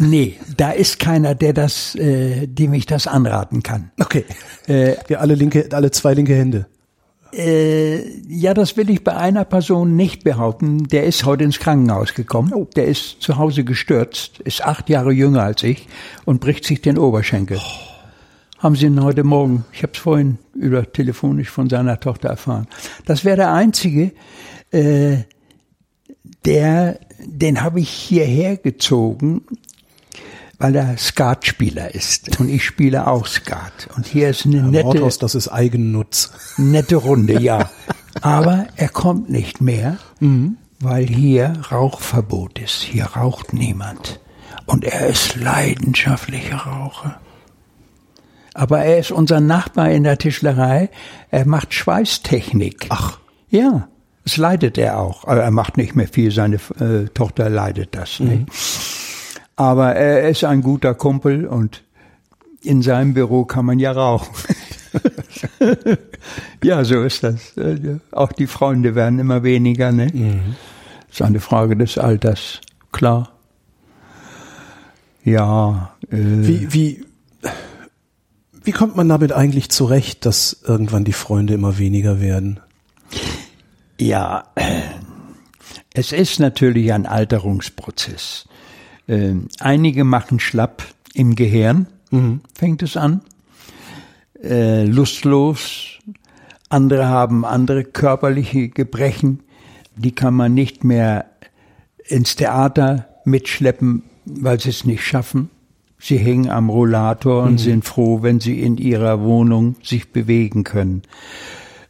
[0.00, 3.90] Nee, da ist keiner, der das, äh, dem ich das anraten kann.
[4.00, 4.24] Okay.
[4.66, 6.66] Äh, Wir alle linke, alle zwei linke Hände.
[7.32, 10.88] äh, ja, das will ich bei einer Person nicht behaupten.
[10.88, 12.52] Der ist heute ins Krankenhaus gekommen.
[12.76, 15.86] Der ist zu Hause gestürzt, ist acht Jahre jünger als ich
[16.24, 17.60] und bricht sich den Oberschenkel.
[18.58, 22.66] Haben Sie ihn heute Morgen, ich habe es vorhin über telefonisch von seiner Tochter erfahren.
[23.04, 24.12] Das wäre der einzige,
[24.70, 25.18] äh,
[26.44, 29.42] der, den habe ich hierher gezogen,
[30.58, 33.88] weil er Skatspieler ist und ich spiele auch Skat.
[33.96, 36.32] Und hier ist eine nette, Rathaus, das ist Eigennutz.
[36.56, 37.70] nette Runde, ja.
[38.20, 39.98] Aber er kommt nicht mehr,
[40.80, 42.82] weil hier Rauchverbot ist.
[42.82, 44.20] Hier raucht niemand.
[44.66, 47.20] Und er ist leidenschaftlicher Raucher.
[48.54, 50.90] Aber er ist unser Nachbar in der Tischlerei.
[51.30, 52.86] Er macht Schweißtechnik.
[52.90, 53.18] Ach.
[53.48, 53.88] Ja,
[54.22, 55.24] das leidet er auch.
[55.24, 56.30] Aber er macht nicht mehr viel.
[56.30, 58.46] Seine äh, Tochter leidet das nicht.
[59.56, 61.82] Aber er ist ein guter Kumpel und
[62.62, 64.34] in seinem Büro kann man ja rauchen.
[66.62, 67.54] ja, so ist das.
[68.10, 70.42] Auch die Freunde werden immer weniger, ne?
[71.10, 73.30] Ist eine Frage des Alters, klar.
[75.24, 77.04] Ja, äh, Wie, wie,
[78.62, 82.60] wie kommt man damit eigentlich zurecht, dass irgendwann die Freunde immer weniger werden?
[83.98, 84.82] Ja, äh,
[85.94, 88.46] es ist natürlich ein Alterungsprozess.
[89.06, 90.82] Ähm, einige machen schlapp
[91.14, 91.86] im Gehirn,
[92.54, 93.20] fängt es an,
[94.42, 95.98] äh, lustlos.
[96.68, 99.40] Andere haben andere körperliche Gebrechen,
[99.96, 101.26] die kann man nicht mehr
[102.06, 105.50] ins Theater mitschleppen, weil sie es nicht schaffen.
[105.98, 111.02] Sie hängen am Rollator und sind froh, wenn sie in ihrer Wohnung sich bewegen können.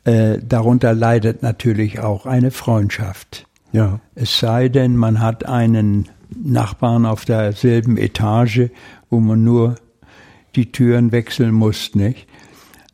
[0.04, 3.46] Äh, darunter leidet natürlich auch eine Freundschaft.
[3.72, 3.98] Ja.
[4.14, 6.08] Es sei denn, man hat einen
[6.42, 8.70] Nachbarn auf derselben Etage,
[9.10, 9.76] wo man nur
[10.56, 12.26] die Türen wechseln muss, nicht?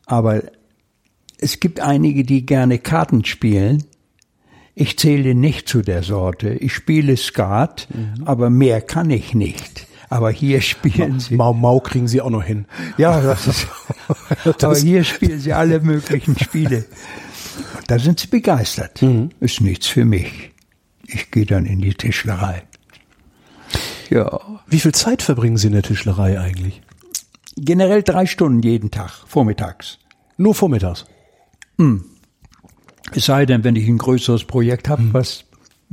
[0.05, 0.43] Aber
[1.37, 3.83] es gibt einige, die gerne Karten spielen.
[4.75, 6.53] Ich zähle nicht zu der Sorte.
[6.53, 7.87] Ich spiele Skat,
[8.25, 9.87] aber mehr kann ich nicht.
[10.09, 11.35] Aber hier spielen sie.
[11.35, 12.65] Mau Mau kriegen sie auch noch hin.
[12.97, 13.67] Ja, das ist.
[14.63, 16.85] aber hier spielen sie alle möglichen Spiele.
[17.87, 19.01] Da sind sie begeistert.
[19.39, 20.51] Ist nichts für mich.
[21.07, 22.63] Ich gehe dann in die Tischlerei.
[24.11, 24.39] Ja.
[24.67, 26.81] Wie viel Zeit verbringen Sie in der Tischlerei eigentlich?
[27.55, 29.99] Generell drei Stunden jeden Tag, vormittags.
[30.37, 31.05] Nur vormittags.
[33.15, 35.45] Es sei denn, wenn ich ein größeres Projekt habe, was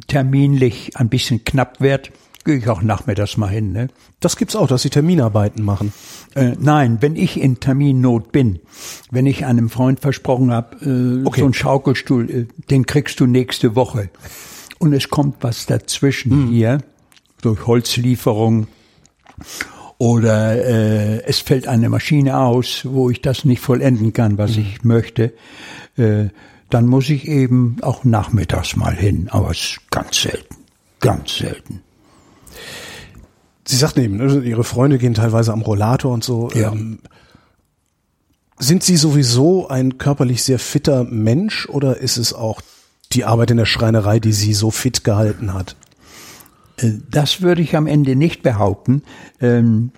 [0.06, 2.10] terminlich ein bisschen knapp wird,
[2.44, 3.72] gehe ich auch nachmittags mal hin.
[3.72, 3.88] Ne?
[4.20, 5.92] Das gibt's auch, dass Sie Terminarbeiten machen.
[6.34, 8.60] Äh, nein, wenn ich in Terminnot bin,
[9.10, 10.76] wenn ich einem Freund versprochen habe,
[11.22, 11.40] äh, Okay.
[11.40, 14.10] so einen Schaukelstuhl, äh, den kriegst du nächste Woche.
[14.78, 16.78] Und es kommt was dazwischen hier,
[17.42, 18.66] durch Holzlieferung
[19.98, 24.84] oder äh, es fällt eine Maschine aus, wo ich das nicht vollenden kann, was ich
[24.84, 25.34] möchte,
[25.96, 26.28] äh,
[26.70, 30.56] dann muss ich eben auch nachmittags mal hin, aber es ist ganz selten,
[31.00, 31.82] ganz selten.
[33.66, 36.50] Sie sagten eben, ne, Ihre Freunde gehen teilweise am Rollator und so.
[36.54, 36.72] Ja.
[36.72, 37.00] Ähm,
[38.58, 42.62] Sind Sie sowieso ein körperlich sehr fitter Mensch oder ist es auch
[43.12, 45.76] die Arbeit in der Schreinerei, die Sie so fit gehalten hat?
[47.10, 49.02] Das würde ich am Ende nicht behaupten.
[49.40, 49.90] Ähm,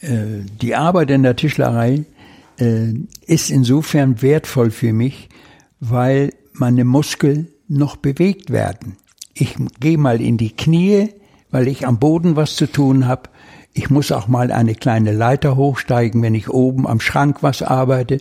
[0.00, 2.04] äh, die Arbeit in der Tischlerei
[2.58, 2.92] äh,
[3.26, 5.28] ist insofern wertvoll für mich,
[5.80, 8.96] weil meine Muskeln noch bewegt werden.
[9.34, 11.08] Ich gehe mal in die Knie,
[11.50, 13.30] weil ich am Boden was zu tun habe.
[13.72, 18.18] Ich muss auch mal eine kleine Leiter hochsteigen, wenn ich oben am Schrank was arbeite.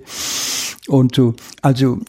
[0.87, 1.99] Und so, also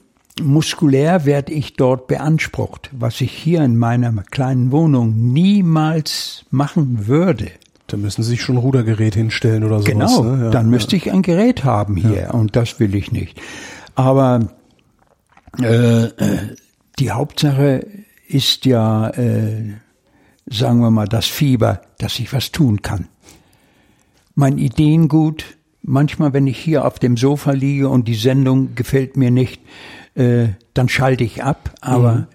[0.43, 7.51] muskulär werde ich dort beansprucht, was ich hier in meiner kleinen Wohnung niemals machen würde.
[7.87, 9.93] Da müssen Sie sich schon ein Rudergerät hinstellen oder sowas.
[9.93, 10.45] Genau, ne?
[10.45, 12.31] ja, dann müsste ich ein Gerät haben hier ja.
[12.31, 13.41] und das will ich nicht.
[13.95, 14.49] Aber
[15.61, 16.09] äh,
[16.99, 17.87] die Hauptsache
[18.27, 19.75] ist ja, äh,
[20.47, 23.07] sagen wir mal, das Fieber, dass ich was tun kann.
[24.35, 25.45] Mein Ideengut,
[25.83, 29.61] manchmal, wenn ich hier auf dem Sofa liege und die Sendung gefällt mir nicht,
[30.15, 32.27] äh, dann schalte ich ab, aber mhm.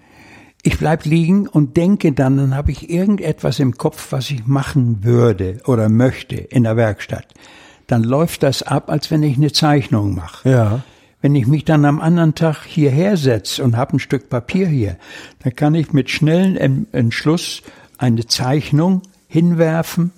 [0.62, 5.04] ich bleib liegen und denke dann, dann habe ich irgendetwas im Kopf, was ich machen
[5.04, 7.26] würde oder möchte in der Werkstatt.
[7.86, 10.48] Dann läuft das ab, als wenn ich eine Zeichnung mache.
[10.48, 10.82] Ja.
[11.22, 14.96] Wenn ich mich dann am anderen Tag hierher setze und habe ein Stück Papier hier,
[15.42, 17.62] dann kann ich mit schnellem Entschluss
[17.98, 20.12] eine Zeichnung hinwerfen,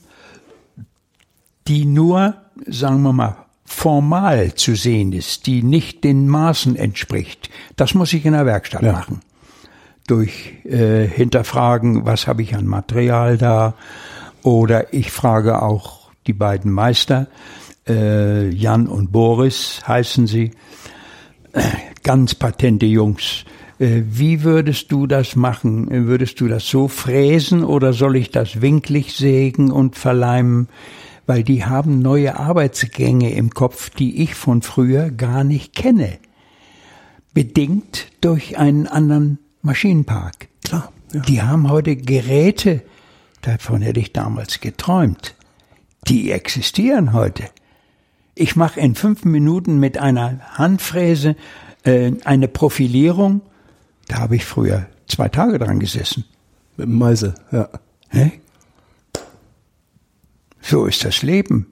[1.67, 2.35] die nur,
[2.67, 3.37] sagen wir mal,
[3.73, 7.51] formal zu sehen ist, die nicht den Maßen entspricht.
[7.75, 8.93] Das muss ich in der Werkstatt ja.
[8.93, 9.21] machen.
[10.07, 13.75] Durch äh, Hinterfragen, was habe ich an Material da?
[14.43, 17.29] Oder ich frage auch die beiden Meister,
[17.89, 20.53] äh, Jan und Boris heißen sie,
[22.03, 23.45] ganz patente Jungs.
[23.79, 25.89] Äh, wie würdest du das machen?
[26.07, 30.69] Würdest du das so fräsen oder soll ich das winklig sägen und verleimen?
[31.27, 36.19] Weil die haben neue Arbeitsgänge im Kopf, die ich von früher gar nicht kenne.
[37.33, 40.49] Bedingt durch einen anderen Maschinenpark.
[40.65, 40.93] Klar.
[41.13, 41.21] Ja.
[41.21, 42.83] Die haben heute Geräte,
[43.43, 45.35] davon hätte ich damals geträumt.
[46.09, 47.45] Die existieren heute.
[48.35, 51.37] Ich mache in fünf Minuten mit einer Handfräse
[51.85, 53.43] äh, eine Profilierung.
[54.09, 56.25] Da habe ich früher zwei Tage dran gesessen.
[56.77, 57.69] Mit dem Meise, ja.
[58.09, 58.33] Hä?
[60.63, 61.67] So ist das Leben.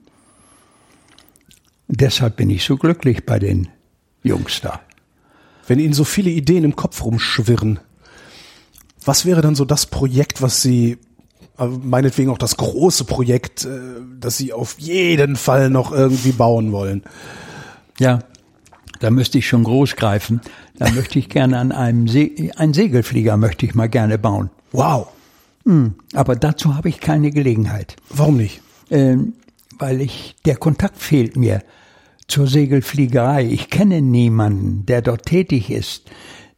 [1.89, 3.69] deshalb bin ich so glücklich bei den
[4.23, 4.81] Jungs da.
[5.67, 7.79] Wenn Ihnen so viele Ideen im Kopf rumschwirren,
[9.05, 10.99] was wäre dann so das Projekt, was Sie
[11.59, 13.79] meinetwegen auch das große Projekt, äh,
[14.19, 17.03] das Sie auf jeden Fall noch irgendwie bauen wollen.
[17.99, 18.21] Ja,
[19.01, 20.41] da müsste ich schon groß greifen.
[20.79, 24.51] Da möchte ich gerne an einem See, ein Segelflieger möchte ich mal gerne bauen.
[24.73, 25.09] Wow.
[25.65, 27.97] Hm, aber dazu habe ich keine Gelegenheit.
[28.09, 28.63] Warum nicht?
[28.91, 29.35] Ähm,
[29.79, 31.63] weil ich, der Kontakt fehlt mir
[32.29, 33.47] zur Segelfliegerei.
[33.47, 36.11] Ich kenne niemanden, der dort tätig ist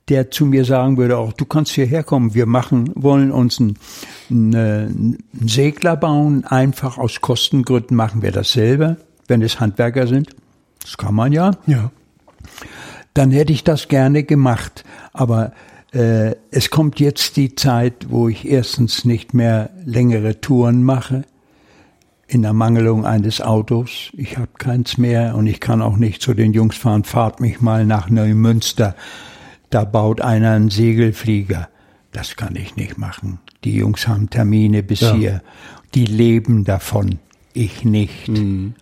[0.09, 3.79] der zu mir sagen würde, auch du kannst hierher kommen, wir machen, wollen uns einen,
[4.31, 8.97] einen Segler bauen, einfach aus Kostengründen machen wir das selber,
[9.29, 10.31] wenn es Handwerker sind.
[10.83, 11.53] Das kann man ja.
[11.67, 11.93] Ja.
[13.15, 15.53] Dann hätte ich das gerne gemacht, aber
[15.93, 21.25] äh, es kommt jetzt die Zeit, wo ich erstens nicht mehr längere Touren mache,
[22.33, 24.11] in Ermangelung eines Autos.
[24.17, 27.61] Ich habe keins mehr und ich kann auch nicht zu den Jungs fahren, fahrt mich
[27.61, 28.95] mal nach Neumünster
[29.73, 31.69] da baut einer einen Segelflieger.
[32.13, 33.39] Das kann ich nicht machen.
[33.65, 35.15] Die Jungs haben Termine bis ja.
[35.15, 35.43] hier.
[35.95, 37.19] Die leben davon.
[37.55, 38.29] Ich nicht.
[38.29, 38.75] Mhm.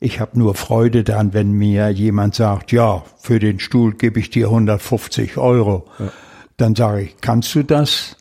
[0.00, 4.30] Ich habe nur Freude daran, wenn mir jemand sagt, ja, für den Stuhl gebe ich
[4.30, 5.86] dir 150 Euro.
[5.98, 6.10] Ja.
[6.56, 8.16] Dann sage ich, kannst du das?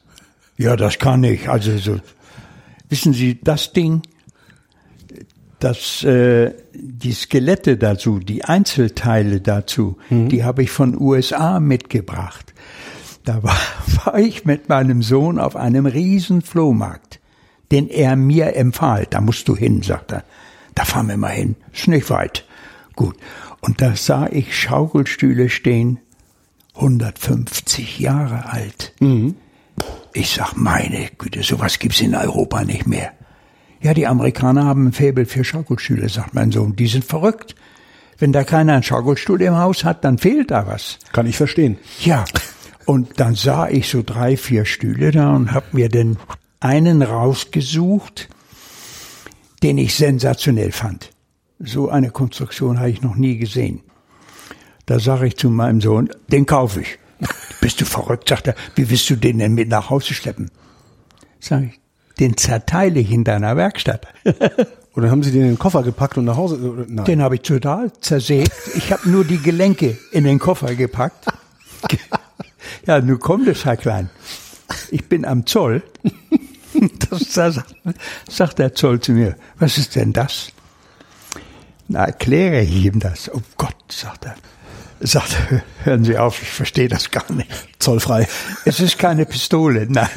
[0.58, 1.50] Ja, das kann ich.
[1.50, 2.00] Also so,
[2.90, 4.02] wissen Sie, das Ding,
[5.62, 10.28] dass äh, die Skelette dazu, die Einzelteile dazu, mhm.
[10.28, 12.53] die habe ich von USA mitgebracht.
[13.24, 13.57] Da war,
[14.03, 17.20] war ich mit meinem Sohn auf einem riesen Flohmarkt,
[17.72, 19.05] den er mir empfahl.
[19.09, 20.24] Da musst du hin, sagt er.
[20.74, 21.55] Da fahren wir mal hin.
[21.72, 22.45] Ist nicht weit.
[22.95, 23.16] Gut.
[23.62, 25.99] Und da sah ich Schaukelstühle stehen,
[26.74, 28.93] 150 Jahre alt.
[28.99, 29.36] Mhm.
[30.14, 33.14] Ich sag, meine Güte, sowas gibt's in Europa nicht mehr.
[33.82, 36.76] Ja, die Amerikaner haben ein Faible für Schaukelstühle, sagt mein Sohn.
[36.76, 37.56] Die sind verrückt.
[38.20, 41.00] Wenn da keiner einen Schaukelstuhl im Haus hat, dann fehlt da was.
[41.12, 41.80] Kann ich verstehen.
[42.02, 42.26] Ja.
[42.86, 46.18] Und dann sah ich so drei, vier Stühle da und habe mir den
[46.60, 48.30] einen rausgesucht,
[49.64, 51.10] den ich sensationell fand.
[51.58, 53.82] So eine Konstruktion habe ich noch nie gesehen.
[54.86, 57.00] Da sage ich zu meinem Sohn, den kaufe ich.
[57.62, 58.56] Bist du verrückt, sagt er.
[58.76, 60.52] Wie willst du den denn mit nach Hause schleppen?
[61.40, 61.81] Sag ich,
[62.22, 64.07] den zerteile ich in deiner Werkstatt.
[64.95, 66.86] Oder haben Sie den in den Koffer gepackt und nach Hause?
[66.88, 67.05] Nein.
[67.05, 68.51] Den habe ich total zersägt.
[68.76, 71.26] Ich habe nur die Gelenke in den Koffer gepackt.
[72.88, 74.09] Ja, nun kommt es, Herr Klein.
[74.89, 75.84] Ich bin am Zoll.
[77.09, 77.76] Das, da sagt,
[78.30, 80.53] sagt der Zoll zu mir, was ist denn das?
[81.89, 83.30] Na, erkläre ich ihm das.
[83.34, 84.36] Oh Gott, sagt er.
[85.01, 87.51] Sagt er, hören Sie auf, ich verstehe das gar nicht.
[87.78, 88.26] Zollfrei.
[88.63, 89.86] Es ist keine Pistole.
[89.89, 90.09] Nein.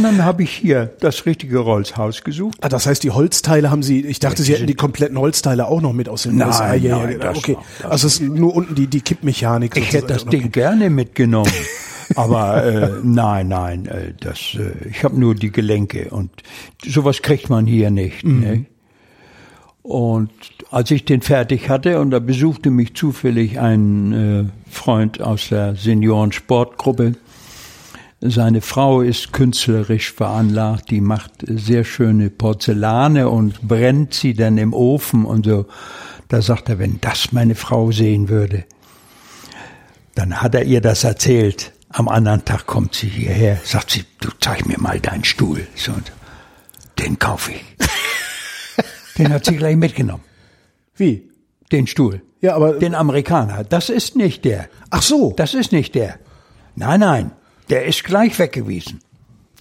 [0.00, 2.56] Und dann habe ich hier das richtige Rolls-Haus gesucht.
[2.62, 5.82] Ah, das heißt, die Holzteile haben Sie, ich dachte, Sie hätten die kompletten Holzteile auch
[5.82, 6.72] noch mit aus den Nein, USA.
[6.72, 7.58] Ja, nein, ja, okay.
[7.82, 9.76] noch, also es ist nur unten die, die Kippmechanik.
[9.76, 10.24] Ich hätte das.
[10.24, 11.52] Ding gerne mitgenommen.
[12.16, 16.30] Aber äh, nein, nein, äh, das, äh, ich habe nur die Gelenke und
[16.82, 18.24] sowas kriegt man hier nicht.
[18.24, 18.64] Ne?
[19.82, 20.30] Und
[20.70, 25.74] als ich den fertig hatte und da besuchte mich zufällig ein äh, Freund aus der
[25.74, 27.16] Seniorensportgruppe.
[28.22, 34.74] Seine Frau ist künstlerisch veranlagt, die macht sehr schöne Porzellane und brennt sie dann im
[34.74, 35.66] Ofen und so.
[36.28, 38.64] Da sagt er, wenn das meine Frau sehen würde,
[40.14, 41.72] dann hat er ihr das erzählt.
[41.88, 45.66] Am anderen Tag kommt sie hierher, sagt sie, du zeig mir mal deinen Stuhl.
[45.74, 45.92] So,
[46.98, 47.64] den kaufe ich.
[49.18, 50.22] den hat sie gleich mitgenommen.
[50.94, 51.30] Wie?
[51.72, 52.20] Den Stuhl.
[52.42, 53.64] Ja, aber Den Amerikaner.
[53.64, 54.68] Das ist nicht der.
[54.90, 55.32] ach so.
[55.36, 56.18] Das ist nicht der.
[56.76, 57.30] Nein, nein.
[57.70, 59.00] Der ist gleich weggewiesen.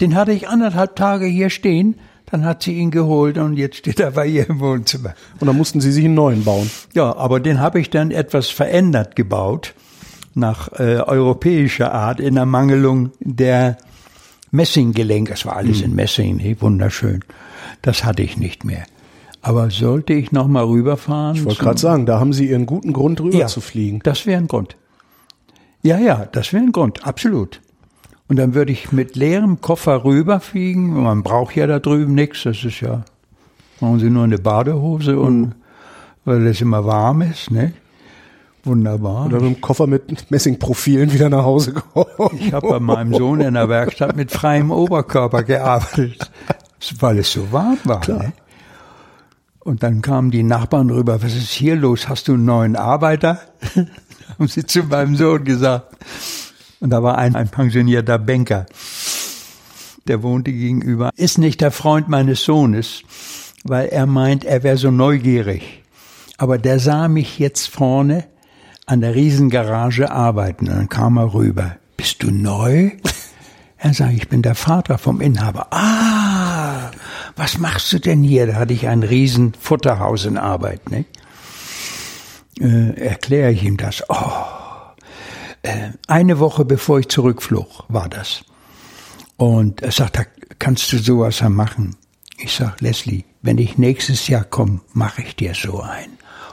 [0.02, 1.96] Den hatte ich anderthalb Tage hier stehen.
[2.32, 5.16] Dann hat sie ihn geholt und jetzt steht er bei ihr im Wohnzimmer.
[5.40, 6.70] Und dann mussten Sie sich einen neuen bauen.
[6.94, 9.74] Ja, aber den habe ich dann etwas verändert gebaut,
[10.36, 13.78] nach äh, europäischer Art, in Ermangelung der
[14.52, 15.34] Messinggelenke.
[15.34, 17.24] Es war alles in Messing, nee, wunderschön.
[17.82, 18.84] Das hatte ich nicht mehr.
[19.42, 21.36] Aber sollte ich noch mal rüberfahren?
[21.36, 24.02] Ich wollte gerade sagen, da haben Sie Ihren guten Grund rüber ja, zu fliegen.
[24.04, 24.76] Das wäre ein Grund.
[25.82, 27.62] Ja, ja, das wäre ein Grund, absolut.
[28.30, 30.94] Und dann würde ich mit leerem Koffer rüberfliegen.
[31.02, 32.44] Man braucht ja da drüben nichts.
[32.44, 33.04] Das ist ja,
[33.80, 35.56] brauchen Sie nur eine Badehose und
[36.26, 37.74] weil es immer warm ist, ne?
[38.64, 39.26] Wunderbar.
[39.26, 42.40] Oder mit dem Koffer mit Messingprofilen wieder nach Hause gekommen.
[42.40, 46.30] Ich habe bei meinem Sohn in der Werkstatt mit freiem Oberkörper gearbeitet,
[47.00, 48.02] weil es so warm war.
[48.02, 48.24] Klar.
[48.24, 48.34] Ne?
[49.60, 52.10] Und dann kamen die Nachbarn rüber, was ist hier los?
[52.10, 53.40] Hast du einen neuen Arbeiter?
[54.38, 55.96] haben sie zu meinem Sohn gesagt.
[56.80, 58.66] Und da war ein, ein pensionierter Banker,
[60.08, 61.12] der wohnte gegenüber.
[61.16, 63.04] Ist nicht der Freund meines Sohnes,
[63.64, 65.84] weil er meint, er wäre so neugierig.
[66.38, 68.26] Aber der sah mich jetzt vorne
[68.86, 70.70] an der Riesengarage arbeiten.
[70.70, 71.76] Und dann kam er rüber.
[71.98, 72.92] Bist du neu?
[73.82, 75.68] Er sagt, ich bin der Vater vom Inhaber.
[75.72, 76.92] Ah,
[77.38, 78.48] was machst du denn hier?
[78.48, 81.06] Da hatte ich ein riesen Futterhaus in Arbeit, ne?
[82.60, 84.04] Äh, erkläre ich ihm das.
[84.10, 84.59] Oh,
[86.08, 88.44] eine Woche bevor ich zurückflog, war das.
[89.38, 90.24] Und er sagt, da
[90.60, 91.96] kannst du sowas machen.
[92.38, 96.10] Ich sag, Leslie, wenn ich nächstes Jahr komme, mache ich dir so ein.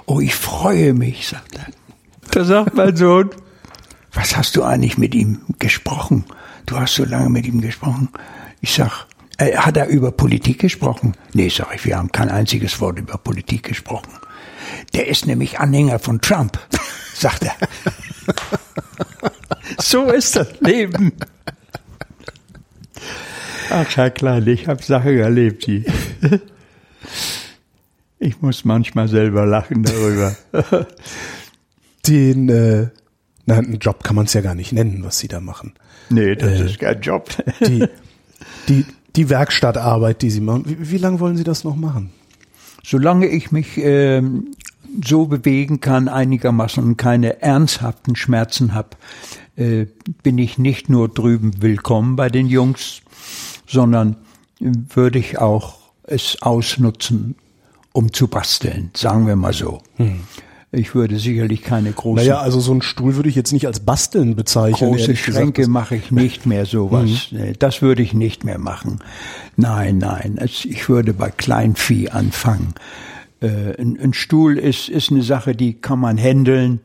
[0.06, 1.66] Oh, ich freue mich, sagt er.
[2.30, 3.30] Da sagt mein Sohn,
[4.12, 6.24] was hast du eigentlich mit ihm gesprochen?
[6.64, 8.08] Du hast so lange mit ihm gesprochen.
[8.60, 9.06] Ich sag,
[9.38, 11.14] äh, hat er über Politik gesprochen?
[11.32, 14.12] Nee, sag ich, wir haben kein einziges Wort über Politik gesprochen.
[14.94, 16.58] Der ist nämlich Anhänger von Trump,
[17.20, 17.56] sagt er.
[19.80, 21.12] so ist das Leben.
[23.70, 25.84] Ach, Herr Klein, ich habe Sachen erlebt, die.
[28.18, 30.36] Ich muss manchmal selber lachen darüber.
[32.06, 32.88] Den, äh,
[33.44, 35.74] na, einen Job kann man es ja gar nicht nennen, was Sie da machen.
[36.08, 37.28] Nee, das ist kein Job.
[37.60, 37.86] Die,
[38.68, 38.84] die,
[39.16, 40.64] die Werkstattarbeit, die Sie machen.
[40.66, 42.10] Wie, wie lange wollen Sie das noch machen?
[42.84, 44.52] Solange ich mich ähm,
[45.04, 48.90] so bewegen kann, einigermaßen und keine ernsthaften Schmerzen habe,
[49.56, 49.86] äh,
[50.22, 53.00] bin ich nicht nur drüben willkommen bei den Jungs,
[53.66, 54.16] sondern
[54.60, 57.34] äh, würde ich auch es ausnutzen,
[57.92, 59.80] um zu basteln, sagen wir mal so.
[60.72, 63.80] Ich würde sicherlich keine großen Naja, also so einen Stuhl würde ich jetzt nicht als
[63.80, 64.90] Basteln bezeichnen.
[64.90, 65.16] große.
[65.16, 67.28] Schränke mache ich nicht mehr sowas.
[67.30, 68.98] Nee, Das würde ich nicht mehr machen.
[69.56, 70.38] Nein, nein.
[70.44, 72.74] Ich würde bei Kleinvieh anfangen.
[73.40, 76.80] Äh, Ein, ein Stuhl ist, ist eine Sache, die kann man handeln.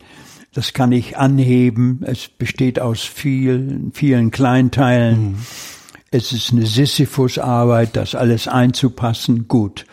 [0.53, 2.01] Das kann ich anheben.
[2.03, 5.37] Es besteht aus vielen, vielen Kleinteilen.
[6.11, 9.47] Es ist eine Sisyphus-Arbeit, das alles einzupassen.
[9.47, 9.85] Gut.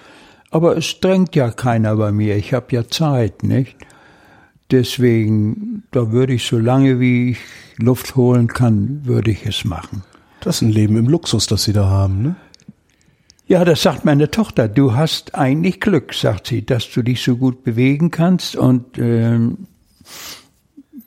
[0.51, 2.37] Aber es drängt ja keiner bei mir.
[2.37, 3.77] Ich habe ja Zeit, nicht?
[4.71, 7.39] Deswegen, da würde ich so lange wie ich
[7.79, 10.03] Luft holen kann, würde ich es machen.
[10.41, 12.37] Das ist ein Leben im Luxus, das Sie da haben, ne?
[13.49, 14.68] Ja, das sagt meine Tochter.
[14.68, 18.57] Du hast eigentlich Glück, sagt sie, dass du dich so gut bewegen kannst.
[18.57, 19.66] Und ähm,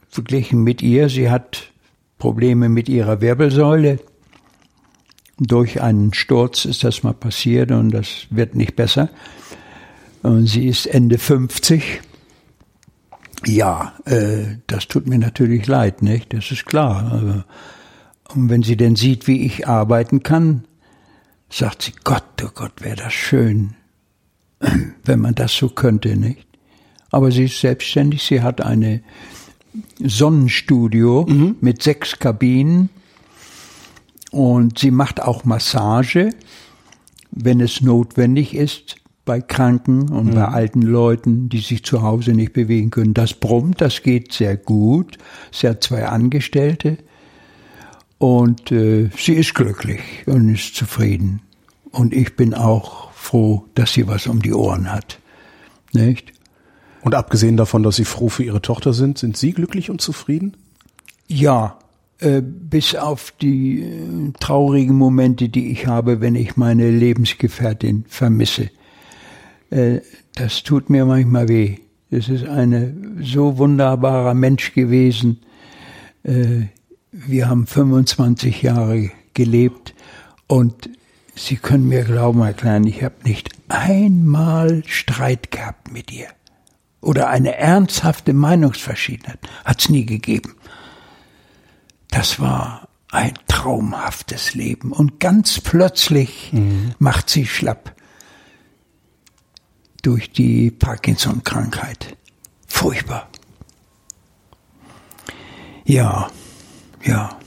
[0.10, 1.72] verglichen mit ihr, sie hat
[2.18, 4.00] Probleme mit ihrer Wirbelsäule.
[5.38, 9.10] Durch einen Sturz ist das mal passiert und das wird nicht besser.
[10.24, 12.02] Und sie ist Ende 50.
[13.46, 16.34] Ja, äh, das tut mir natürlich leid, nicht?
[16.34, 17.46] Das ist klar.
[18.34, 20.64] Und wenn sie denn sieht, wie ich arbeiten kann,
[21.52, 23.76] sagt sie, Gott, oh Gott, wäre das schön,
[25.04, 26.48] wenn man das so könnte, nicht?
[27.12, 29.02] Aber sie ist selbstständig, sie hat eine
[30.00, 31.58] Sonnenstudio mhm.
[31.62, 32.90] mit sechs Kabinen
[34.32, 36.30] und sie macht auch Massage,
[37.32, 38.96] wenn es notwendig ist,
[39.26, 40.36] bei Kranken und mhm.
[40.36, 43.14] bei alten Leuten, die sich zu Hause nicht bewegen können.
[43.14, 45.18] Das brummt, das geht sehr gut.
[45.52, 46.98] Sie hat zwei Angestellte
[48.22, 51.42] und äh, sie ist glücklich und ist zufrieden.
[51.90, 55.18] Und ich bin auch froh, dass sie was um die Ohren hat.
[55.92, 56.32] Nicht?
[57.02, 60.56] Und abgesehen davon, dass Sie froh für Ihre Tochter sind, sind Sie glücklich und zufrieden?
[61.28, 61.80] Ja,
[62.20, 68.70] äh, bis auf die äh, traurigen Momente, die ich habe, wenn ich meine Lebensgefährtin vermisse.
[69.72, 70.02] Äh,
[70.36, 71.78] das tut mir manchmal weh.
[72.12, 75.40] Es ist ein so wunderbarer Mensch gewesen.
[77.12, 79.94] Wir haben 25 Jahre gelebt
[80.48, 80.90] und
[81.34, 86.28] Sie können mir glauben, Herr Klein, ich habe nicht einmal Streit gehabt mit ihr
[87.02, 90.56] oder eine ernsthafte Meinungsverschiedenheit hat es nie gegeben.
[92.10, 96.94] Das war ein traumhaftes Leben und ganz plötzlich mhm.
[97.00, 97.96] macht sie schlapp
[100.02, 102.18] durch die Parkinson-Krankheit.
[102.68, 103.30] Furchtbar.
[105.86, 106.30] Ja,
[107.04, 107.38] ja,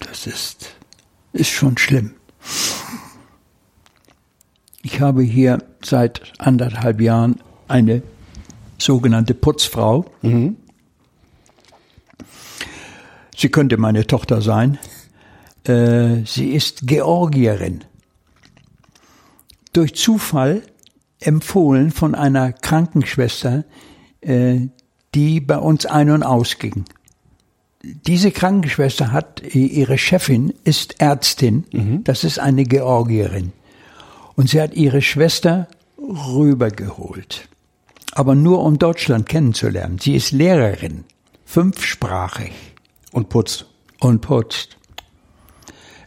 [0.00, 0.76] das ist,
[1.32, 2.14] ist schon schlimm.
[4.82, 8.02] Ich habe hier seit anderthalb Jahren eine
[8.78, 10.06] sogenannte Putzfrau.
[10.22, 10.56] Mhm.
[13.36, 14.78] Sie könnte meine Tochter sein.
[15.64, 17.84] Äh, sie ist Georgierin.
[19.72, 20.62] Durch Zufall
[21.20, 23.64] empfohlen von einer Krankenschwester,
[24.20, 24.68] äh,
[25.14, 26.84] die bei uns ein- und ausging.
[27.82, 32.04] Diese Krankenschwester hat, ihre Chefin ist Ärztin, mhm.
[32.04, 33.52] das ist eine Georgierin.
[34.36, 35.66] Und sie hat ihre Schwester
[35.98, 37.48] rübergeholt
[38.12, 39.98] aber nur um Deutschland kennenzulernen.
[39.98, 41.04] Sie ist Lehrerin,
[41.44, 42.52] fünfsprachig.
[43.12, 43.66] Und putzt.
[44.00, 44.76] Und putzt.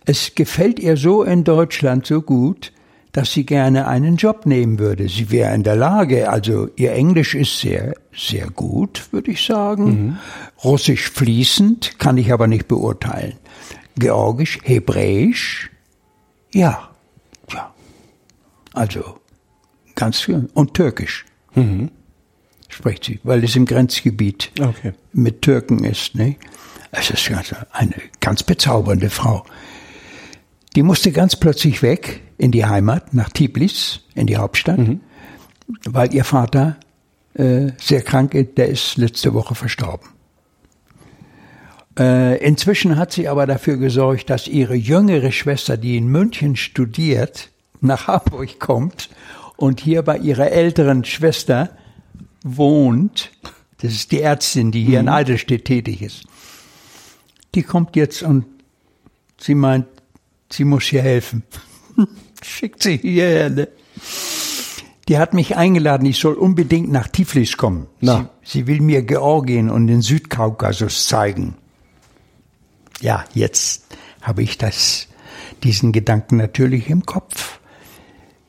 [0.05, 2.71] Es gefällt ihr so in Deutschland so gut,
[3.13, 5.07] dass sie gerne einen Job nehmen würde.
[5.07, 9.85] Sie wäre in der Lage, also ihr Englisch ist sehr, sehr gut, würde ich sagen.
[9.85, 10.17] Mhm.
[10.63, 13.35] Russisch fließend, kann ich aber nicht beurteilen.
[13.95, 15.69] Georgisch, Hebräisch,
[16.53, 16.89] ja,
[17.51, 17.73] ja.
[18.73, 19.19] Also,
[19.95, 20.49] ganz viel.
[20.53, 21.25] Und Türkisch.
[21.53, 21.91] Mhm.
[22.67, 24.93] Spricht sie, weil es im Grenzgebiet okay.
[25.11, 26.15] mit Türken ist.
[26.15, 26.37] Ne?
[26.91, 27.29] Es ist
[27.71, 29.45] eine ganz bezaubernde Frau.
[30.75, 35.01] Die musste ganz plötzlich weg in die Heimat, nach Tiblis, in die Hauptstadt, mhm.
[35.85, 36.77] weil ihr Vater
[37.35, 40.07] äh, sehr krank ist, der ist letzte Woche verstorben.
[41.97, 47.49] Äh, inzwischen hat sie aber dafür gesorgt, dass ihre jüngere Schwester, die in München studiert,
[47.81, 49.09] nach Hamburg kommt
[49.57, 51.69] und hier bei ihrer älteren Schwester
[52.43, 53.31] wohnt,
[53.81, 55.07] das ist die Ärztin, die hier mhm.
[55.07, 56.23] in Eidelstedt tätig ist,
[57.53, 58.45] die kommt jetzt und
[59.39, 59.85] sie meint,
[60.53, 61.43] sie muss hier helfen.
[62.41, 63.49] Schickt sie hierher.
[63.49, 63.67] Ne?
[65.07, 67.87] Die hat mich eingeladen, ich soll unbedingt nach Tiflis kommen.
[68.01, 71.55] Sie, sie, will mir Georgien und den Südkaukasus zeigen.
[73.01, 73.85] Ja, jetzt
[74.21, 75.07] habe ich das,
[75.63, 77.59] diesen Gedanken natürlich im Kopf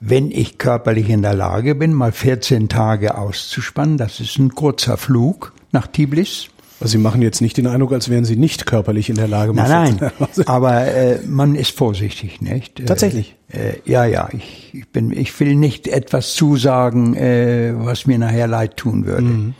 [0.07, 4.99] wenn ich körperlich in der Lage bin, mal 14 Tage auszuspannen, das ist ein kurzer
[4.99, 6.49] Flug nach Tiblis.
[6.85, 9.55] Also Sie machen jetzt nicht den Eindruck, als wären Sie nicht körperlich in der Lage.
[9.55, 10.13] Nein, nein,
[10.47, 12.79] aber äh, man ist vorsichtig, nicht?
[12.79, 13.37] Äh, Tatsächlich.
[13.49, 18.49] Äh, ja, ja, ich, ich bin, ich will nicht etwas zusagen, äh, was mir nachher
[18.49, 19.23] leid tun würde.
[19.23, 19.55] Mhm.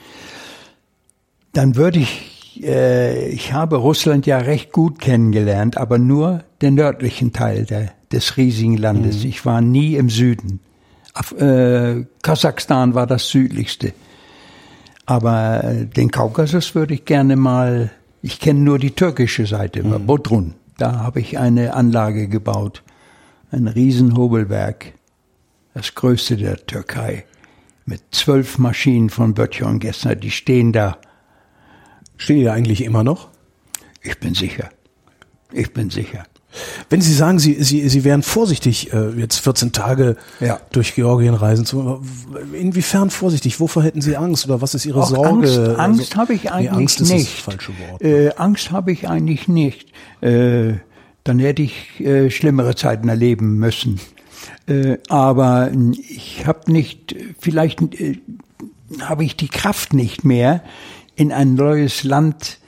[1.55, 7.33] Dann würde ich, äh, ich habe Russland ja recht gut kennengelernt, aber nur den nördlichen
[7.33, 9.23] Teil der des riesigen Landes.
[9.23, 9.31] Mhm.
[9.31, 10.61] Ich war nie im Süden.
[11.15, 13.95] Auf, äh, Kasachstan war das südlichste.
[15.07, 17.91] Aber äh, den Kaukasus würde ich gerne mal,
[18.23, 20.07] ich kenne nur die türkische Seite, mhm.
[20.07, 20.55] Bodrun.
[20.79, 22.83] Da habe ich eine Anlage gebaut.
[23.51, 24.95] Ein Riesenhobelwerk.
[25.75, 27.25] Das größte der Türkei.
[27.87, 30.17] Mit zwölf Maschinen von Böttcher und Gessner.
[30.17, 30.99] Die stehen da.
[32.17, 33.29] Stehen die da eigentlich immer noch?
[34.03, 34.71] Ich bin sicher.
[35.53, 36.25] Ich bin sicher.
[36.91, 40.61] Wenn Sie sagen, Sie, Sie, Sie wären vorsichtig, äh, jetzt 14 Tage ja.
[40.73, 42.03] durch Georgien reisen zu,
[42.53, 43.61] inwiefern vorsichtig?
[43.61, 45.29] Wovor hätten Sie Angst oder was ist Ihre Auch Sorge?
[45.29, 47.13] Angst, Angst also, habe ich eigentlich nee, Angst nicht.
[47.13, 48.03] Ist das falsche Wort.
[48.03, 49.93] Äh, Angst habe ich eigentlich nicht.
[50.21, 50.75] Äh,
[51.25, 54.01] dann hätte ich äh, schlimmere Zeiten erleben müssen.
[54.67, 55.71] Äh, aber
[56.09, 58.19] ich habe nicht, vielleicht äh,
[59.01, 60.63] habe ich die Kraft nicht mehr,
[61.17, 62.59] in ein neues Land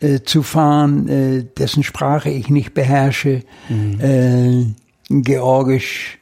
[0.00, 4.00] äh, zu fahren, äh, dessen Sprache ich nicht beherrsche, mhm.
[4.00, 4.66] äh,
[5.10, 6.18] Georgisch.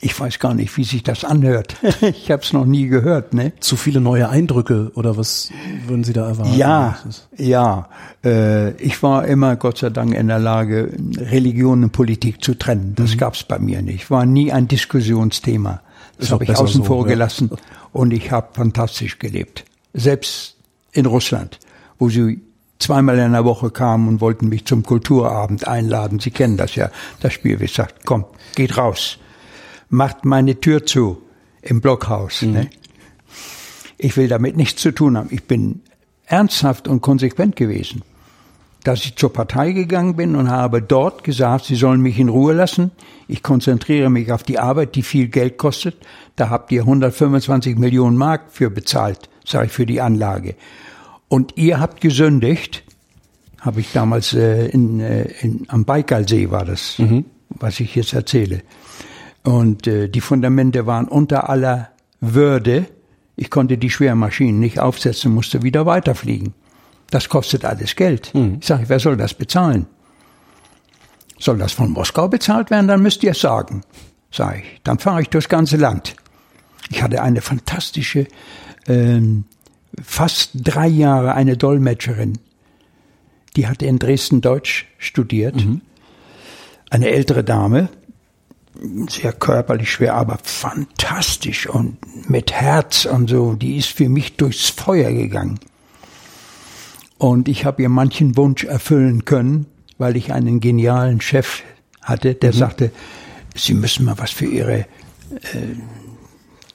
[0.00, 1.76] Ich weiß gar nicht, wie sich das anhört.
[2.02, 3.32] ich habe es noch nie gehört.
[3.32, 3.52] Ne?
[3.60, 5.50] Zu viele neue Eindrücke oder was
[5.86, 6.54] würden Sie da erwarten?
[6.54, 6.98] Ja,
[7.38, 7.88] ja.
[8.22, 12.94] Äh, ich war immer Gott sei Dank in der Lage, Religion und Politik zu trennen.
[12.96, 13.18] Das mhm.
[13.18, 14.10] gab es bei mir nicht.
[14.10, 15.80] War nie ein Diskussionsthema.
[16.18, 17.58] Das habe ich außen so, vor gelassen ja.
[17.92, 19.64] und ich habe fantastisch gelebt.
[19.94, 20.56] Selbst
[20.92, 21.58] in Russland,
[21.98, 22.40] wo sie
[22.78, 26.20] zweimal in der Woche kamen und wollten mich zum Kulturabend einladen.
[26.20, 26.90] Sie kennen das ja,
[27.20, 27.60] das Spiel.
[27.62, 28.24] Ich sagt, komm,
[28.54, 29.18] geht raus,
[29.88, 31.22] macht meine Tür zu
[31.62, 32.42] im Blockhaus.
[32.42, 32.52] Mhm.
[32.52, 32.70] Ne?
[33.96, 35.28] Ich will damit nichts zu tun haben.
[35.30, 35.80] Ich bin
[36.26, 38.02] ernsthaft und konsequent gewesen.
[38.82, 42.52] Dass ich zur Partei gegangen bin und habe dort gesagt, Sie sollen mich in Ruhe
[42.52, 42.90] lassen.
[43.28, 45.96] Ich konzentriere mich auf die Arbeit, die viel Geld kostet.
[46.36, 50.54] Da habt ihr 125 Millionen Mark für bezahlt, sage ich, für die Anlage.
[51.28, 52.84] Und ihr habt gesündigt,
[53.60, 57.24] habe ich damals äh, in, äh, in, am Baikalsee war das, mhm.
[57.48, 58.62] was ich jetzt erzähle.
[59.42, 62.86] Und äh, die Fundamente waren unter aller Würde.
[63.36, 66.54] Ich konnte die schweren Maschinen nicht aufsetzen, musste wieder weiterfliegen.
[67.10, 68.34] Das kostet alles Geld.
[68.34, 68.58] Mhm.
[68.60, 69.86] Ich sage, wer soll das bezahlen?
[71.38, 72.88] Soll das von Moskau bezahlt werden?
[72.88, 73.82] Dann müsst ihr es sagen.
[74.30, 74.80] Sage ich.
[74.82, 76.16] Dann fahre ich durchs ganze Land.
[76.90, 78.26] Ich hatte eine fantastische
[78.86, 79.44] ähm,
[80.02, 82.38] fast drei Jahre eine Dolmetscherin.
[83.56, 85.56] Die hatte in Dresden Deutsch studiert.
[85.56, 85.80] Mhm.
[86.90, 87.88] Eine ältere Dame,
[89.08, 91.96] sehr körperlich schwer, aber fantastisch und
[92.28, 93.54] mit Herz und so.
[93.54, 95.60] Die ist für mich durchs Feuer gegangen.
[97.18, 99.66] Und ich habe ihr manchen Wunsch erfüllen können,
[99.98, 101.62] weil ich einen genialen Chef
[102.02, 102.58] hatte, der mhm.
[102.58, 102.90] sagte,
[103.56, 104.86] Sie müssen mal was für Ihre äh,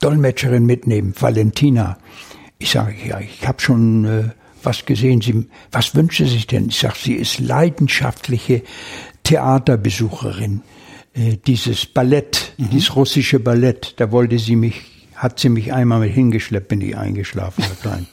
[0.00, 1.98] Dolmetscherin mitnehmen, Valentina.
[2.60, 4.24] Ich sage, ja, ich habe schon äh,
[4.62, 5.22] was gesehen.
[5.22, 6.68] Sie, was wünscht sie sich denn?
[6.68, 8.62] Ich sage, sie ist leidenschaftliche
[9.24, 10.60] Theaterbesucherin.
[11.14, 12.68] Äh, dieses Ballett, mhm.
[12.68, 16.96] dieses russische Ballett, da wollte sie mich, hat sie mich einmal mit hingeschleppt, bin ich
[16.96, 17.64] eingeschlafen.
[17.80, 18.06] Klein.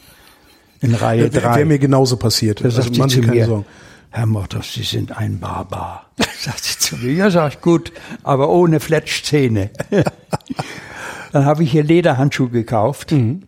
[0.79, 1.41] In Reihe 3.
[1.41, 2.61] Wäre mir genauso passiert.
[2.61, 3.65] Da also, sie zu mir,
[4.11, 6.09] Herr Mottos, Sie sind ein Barbar.
[6.39, 7.11] sagt sie zu mir.
[7.11, 7.91] Ja, sag ich, gut,
[8.23, 9.71] aber ohne Fletschzähne.
[11.33, 13.11] Dann habe ich ihr Lederhandschuhe gekauft.
[13.11, 13.43] Mhm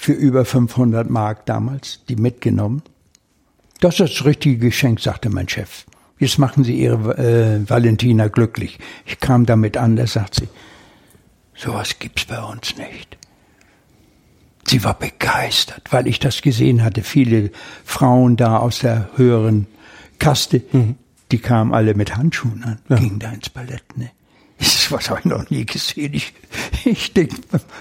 [0.00, 2.80] für über 500 Mark damals, die mitgenommen.
[3.80, 5.84] Das ist das richtige Geschenk, sagte mein Chef.
[6.18, 8.78] Jetzt machen Sie Ihre äh, Valentina glücklich.
[9.04, 10.48] Ich kam damit an, da sagt sie,
[11.54, 13.18] sowas gibt's bei uns nicht.
[14.66, 17.02] Sie war begeistert, weil ich das gesehen hatte.
[17.02, 17.50] Viele
[17.84, 19.66] Frauen da aus der höheren
[20.18, 20.94] Kaste, mhm.
[21.30, 22.96] die kamen alle mit Handschuhen an, ja.
[22.96, 23.98] gingen da ins Ballett.
[23.98, 24.10] Ne?
[24.60, 26.12] Das was habe ich noch nie gesehen.
[26.14, 26.34] Ich,
[26.84, 27.36] ich denke,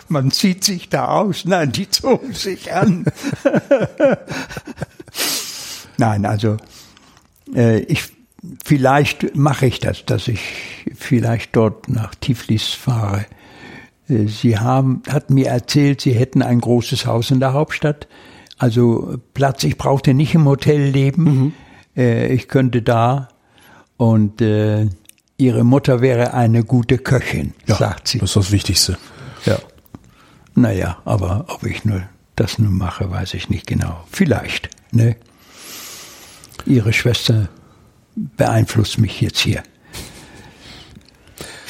[0.08, 1.46] man zieht sich da aus.
[1.46, 3.06] Nein, die zogen sich an.
[5.98, 6.58] Nein, also
[7.54, 8.04] äh, ich
[8.64, 13.26] vielleicht mache ich das, dass ich vielleicht dort nach Tiflis fahre.
[14.08, 18.08] Äh, sie haben, hat mir erzählt, Sie hätten ein großes Haus in der Hauptstadt.
[18.58, 21.24] Also Platz, ich brauchte nicht im Hotel leben.
[21.24, 21.54] Mhm.
[21.98, 23.30] Äh, ich könnte da
[23.98, 24.88] und äh,
[25.40, 28.20] ihre Mutter wäre eine gute Köchin, ja, sagt sie.
[28.20, 28.98] Das ist das Wichtigste.
[29.46, 29.58] Ja.
[30.54, 32.04] Naja, aber ob ich nur
[32.36, 34.04] das nun mache, weiß ich nicht genau.
[34.12, 35.16] Vielleicht, ne?
[36.66, 37.48] Ihre Schwester
[38.16, 39.64] beeinflusst mich jetzt hier.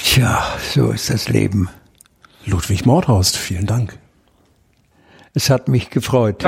[0.04, 0.44] Tja,
[0.74, 1.70] so ist das Leben.
[2.46, 3.98] Ludwig Mordhorst, vielen Dank.
[5.36, 6.44] Es hat mich gefreut.